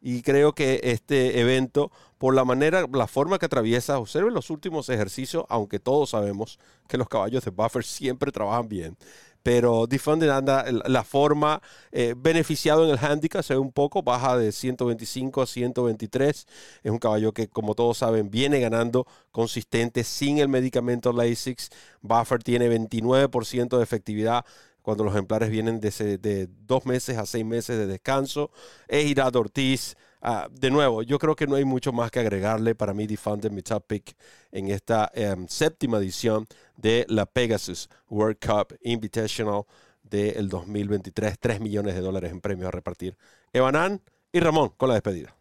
Y 0.00 0.22
creo 0.22 0.52
que 0.52 0.80
este 0.82 1.40
evento, 1.40 1.92
por 2.18 2.34
la 2.34 2.44
manera, 2.44 2.86
la 2.92 3.06
forma 3.06 3.38
que 3.38 3.46
atraviesa, 3.46 3.98
observen 3.98 4.34
los 4.34 4.50
últimos 4.50 4.88
ejercicios, 4.88 5.44
aunque 5.48 5.78
todos 5.78 6.10
sabemos 6.10 6.58
que 6.88 6.98
los 6.98 7.08
caballos 7.08 7.44
de 7.44 7.52
buffer 7.52 7.84
siempre 7.84 8.32
trabajan 8.32 8.68
bien. 8.68 8.96
Pero 9.42 9.86
Defunded 9.86 10.28
anda 10.28 10.64
la 10.70 11.04
forma 11.04 11.60
eh, 11.90 12.14
beneficiado 12.16 12.84
en 12.84 12.90
el 12.90 12.98
handicap, 12.98 13.42
se 13.42 13.54
ve 13.54 13.60
un 13.60 13.72
poco, 13.72 14.02
baja 14.02 14.36
de 14.36 14.52
125 14.52 15.42
a 15.42 15.46
123. 15.46 16.46
Es 16.82 16.90
un 16.90 16.98
caballo 16.98 17.32
que, 17.32 17.48
como 17.48 17.74
todos 17.74 17.98
saben, 17.98 18.30
viene 18.30 18.60
ganando 18.60 19.06
consistente 19.30 20.04
sin 20.04 20.38
el 20.38 20.48
medicamento 20.48 21.12
Lasix. 21.12 21.70
Buffer 22.00 22.42
tiene 22.42 22.68
29% 22.68 23.76
de 23.76 23.82
efectividad 23.82 24.44
cuando 24.82 25.04
los 25.04 25.14
ejemplares 25.14 25.50
vienen 25.50 25.80
de, 25.80 26.48
dos 26.66 26.84
meses 26.84 27.16
a 27.16 27.26
seis 27.26 27.44
meses 27.44 27.78
de 27.78 27.86
descanso. 27.86 28.50
Es 28.88 29.12
Ortiz. 29.34 29.96
Ah, 30.24 30.48
de 30.52 30.70
nuevo, 30.70 31.02
yo 31.02 31.18
creo 31.18 31.34
que 31.34 31.48
no 31.48 31.56
hay 31.56 31.64
mucho 31.64 31.92
más 31.92 32.12
que 32.12 32.20
agregarle 32.20 32.76
para 32.76 32.94
mí 32.94 33.08
Defunded 33.08 33.50
mi 33.50 33.60
top 33.62 33.84
pick 33.88 34.16
en 34.52 34.70
esta 34.70 35.10
em, 35.14 35.48
séptima 35.48 35.98
edición 35.98 36.46
de 36.76 37.04
la 37.08 37.26
Pegasus 37.26 37.90
World 38.08 38.38
Cup 38.38 38.78
Invitational 38.82 39.64
del 40.04 40.48
2023. 40.48 41.40
3 41.40 41.60
millones 41.60 41.96
de 41.96 42.02
dólares 42.02 42.30
en 42.30 42.40
premios 42.40 42.68
a 42.68 42.70
repartir. 42.70 43.16
Evanán 43.52 44.00
y 44.30 44.38
Ramón 44.38 44.68
con 44.76 44.90
la 44.90 44.94
despedida. 44.94 45.34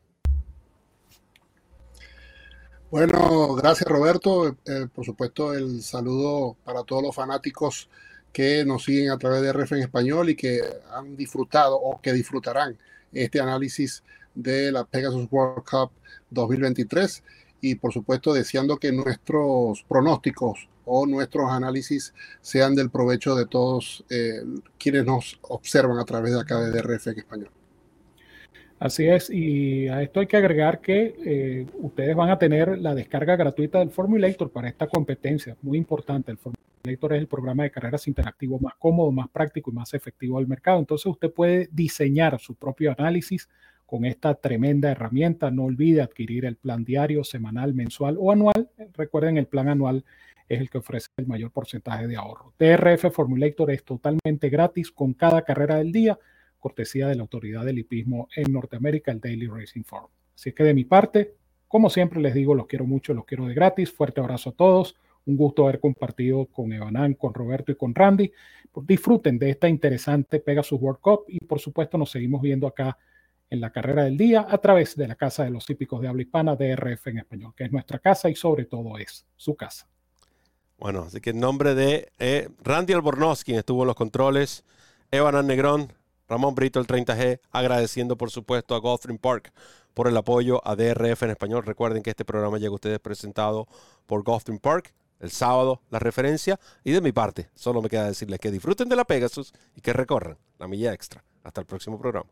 Bueno, 2.89 3.54
gracias 3.54 3.88
Roberto. 3.88 4.58
Eh, 4.65 4.88
por 4.91 5.06
supuesto, 5.06 5.54
el 5.54 5.84
saludo 5.84 6.58
para 6.65 6.84
todos 6.84 7.04
los 7.04 7.15
fanáticos 7.15 7.88
que 8.34 8.65
nos 8.65 8.86
siguen 8.86 9.12
a 9.12 9.20
través 9.20 9.44
de 9.44 9.54
RF 9.54 9.74
en 9.74 9.84
español 9.84 10.32
y 10.32 10.36
que 10.36 10.60
han 10.91 11.15
disfrutado 11.15 11.80
o 11.80 12.02
que 12.02 12.13
disfrutarán 12.13 12.80
este 13.13 13.39
análisis 13.39 14.04
de 14.36 14.72
la 14.72 14.86
Pegasus 14.86 15.28
World 15.32 15.63
Cup 15.63 15.91
2023. 16.30 17.24
y 17.63 17.76
por 17.76 17.94
supuesto 17.94 18.34
deseando 18.34 18.78
que 18.78 18.91
nuestros 18.91 19.84
pronósticos 19.84 20.67
o 20.86 21.06
nuestros 21.06 21.52
análisis 21.52 22.13
sean 22.41 22.76
del 22.76 22.89
provecho 22.89 23.36
de 23.36 23.46
todos 23.46 24.04
eh, 24.10 24.41
quienes 24.80 25.06
nos 25.06 25.39
observan 25.44 26.00
a 26.00 26.06
través 26.06 26.34
de 26.34 26.41
acá 26.41 26.60
de 26.60 26.72
DRF 26.72 27.08
en 27.08 27.20
español. 27.20 27.52
Así 28.80 29.08
es, 29.08 29.30
y 29.30 29.88
a 29.89 30.02
esto 30.02 30.22
hay 30.22 30.26
que 30.26 30.38
agregar 30.38 30.82
que 30.82 31.15
eh, 31.24 31.67
ustedes 31.76 32.15
van 32.15 32.32
a 32.32 32.39
tener 32.39 32.80
la 32.80 32.96
descarga 32.96 33.36
gratuita 33.36 33.78
del 33.78 33.91
Formulator 33.91 34.52
para 34.52 34.70
esta 34.70 34.88
competencia, 34.88 35.56
muy 35.62 35.78
importante. 35.78 36.32
El 36.32 36.39
Formulator 36.39 37.13
es 37.13 37.20
el 37.20 37.28
programa 37.28 37.62
de 37.62 37.70
carreras 37.70 38.08
interactivo 38.08 38.58
más 38.58 38.74
cómodo, 38.80 39.12
más 39.12 39.30
práctico 39.30 39.70
y 39.70 39.76
más 39.76 39.94
efectivo 39.94 40.39
del 40.39 40.48
mercado. 40.48 40.80
Entonces 40.80 41.06
usted 41.06 41.32
puede 41.32 41.70
diseñar 41.72 42.39
su 42.39 42.56
propio 42.56 42.91
análisis 42.98 43.48
con 43.91 44.06
esta 44.06 44.36
tremenda 44.36 44.89
herramienta. 44.89 45.51
No 45.51 45.65
olvide 45.65 46.01
adquirir 46.01 46.45
el 46.45 46.56
plan 46.56 46.86
diario, 46.86 47.25
semanal, 47.25 47.73
mensual 47.73 48.15
o 48.17 48.32
anual. 48.32 48.69
Recuerden, 48.93 49.38
el 49.38 49.47
plan 49.47 49.67
anual 49.67 50.06
es 50.47 50.62
el 50.62 50.69
que 50.69 50.77
ofrece 50.77 51.08
el 51.17 51.27
mayor 51.27 51.51
porcentaje 51.51 52.08
de 52.08 52.15
ahorro. 52.15 52.54
TRF 52.56 53.13
Formulator 53.13 53.69
es 53.69 53.84
totalmente 53.84 54.47
gratis 54.49 54.91
con 54.91 55.13
cada 55.13 55.41
carrera 55.41 55.75
del 55.75 55.91
día 55.91 56.17
cortesía 56.58 57.10
de 57.10 57.15
la 57.15 57.23
autoridad 57.23 57.65
del 57.65 57.80
hipismo 57.80 58.30
en 58.34 58.54
Norteamérica, 58.54 59.12
el 59.12 59.19
Daily 59.19 59.47
Racing 59.47 59.84
Forum. 59.84 60.10
Así 60.34 60.54
que 60.54 60.63
de 60.63 60.73
mi 60.73 60.86
parte, 60.86 61.34
como 61.67 61.89
siempre 61.89 62.21
les 62.21 62.34
digo, 62.34 62.56
los 62.56 62.67
quiero 62.67 62.86
mucho, 62.86 63.13
los 63.13 63.25
quiero 63.25 63.45
de 63.45 63.54
gratis. 63.54 63.91
Fuerte 63.91 64.21
abrazo 64.21 64.51
a 64.51 64.54
todos. 64.54 64.95
Un 65.25 65.36
gusto 65.36 65.63
haber 65.63 65.82
compartido 65.82 66.45
con 66.45 66.71
Evanán, 66.71 67.15
con 67.15 67.34
Roberto 67.34 67.73
y 67.73 67.75
con 67.75 67.93
Randy. 67.93 68.32
Disfruten 68.84 69.38
de 69.38 69.49
esta 69.49 69.67
interesante 69.67 70.39
Pegasus 70.39 70.82
World 70.82 71.01
Cup 71.01 71.25
y 71.27 71.39
por 71.39 71.60
supuesto 71.60 71.97
nos 71.97 72.10
seguimos 72.10 72.41
viendo 72.41 72.67
acá 72.67 72.97
en 73.51 73.59
la 73.59 73.69
carrera 73.69 74.05
del 74.05 74.17
día 74.17 74.47
a 74.49 74.57
través 74.57 74.95
de 74.95 75.07
la 75.07 75.15
Casa 75.15 75.43
de 75.43 75.51
los 75.51 75.69
Hípicos 75.69 76.01
de 76.01 76.07
Habla 76.07 76.23
Hispana, 76.23 76.55
DRF 76.55 77.07
en 77.07 77.19
español, 77.19 77.53
que 77.55 77.65
es 77.65 77.71
nuestra 77.71 77.99
casa 77.99 78.29
y 78.29 78.35
sobre 78.35 78.65
todo 78.65 78.97
es 78.97 79.25
su 79.35 79.55
casa. 79.55 79.87
Bueno, 80.79 81.03
así 81.03 81.19
que 81.19 81.31
en 81.31 81.41
nombre 81.41 81.75
de 81.75 82.11
eh, 82.17 82.49
Randy 82.63 82.93
Albornoz, 82.93 83.43
quien 83.43 83.59
estuvo 83.59 83.83
en 83.83 83.87
los 83.87 83.95
controles, 83.95 84.63
Evan 85.11 85.45
Negrón, 85.45 85.91
Ramón 86.29 86.55
Brito, 86.55 86.79
el 86.79 86.87
30G, 86.87 87.41
agradeciendo 87.51 88.17
por 88.17 88.31
supuesto 88.31 88.73
a 88.73 88.79
Gulfstream 88.79 89.17
Park 89.19 89.51
por 89.93 90.07
el 90.07 90.15
apoyo 90.15 90.65
a 90.65 90.77
DRF 90.77 91.23
en 91.23 91.31
español. 91.31 91.63
Recuerden 91.65 92.01
que 92.01 92.11
este 92.11 92.23
programa 92.23 92.57
llega 92.57 92.71
a 92.71 92.75
ustedes 92.75 92.99
presentado 92.99 93.67
por 94.07 94.23
Gulfstream 94.23 94.59
Park. 94.59 94.93
El 95.19 95.29
sábado 95.29 95.81
la 95.91 95.99
referencia 95.99 96.57
y 96.85 96.93
de 96.93 97.01
mi 97.01 97.11
parte 97.11 97.49
solo 97.53 97.81
me 97.81 97.89
queda 97.89 98.07
decirles 98.07 98.39
que 98.39 98.49
disfruten 98.49 98.87
de 98.87 98.95
la 98.95 99.03
Pegasus 99.03 99.53
y 99.75 99.81
que 99.81 99.91
recorran 99.91 100.37
la 100.57 100.67
milla 100.67 100.93
extra. 100.93 101.23
Hasta 101.43 101.61
el 101.61 101.67
próximo 101.67 101.99
programa. 101.99 102.29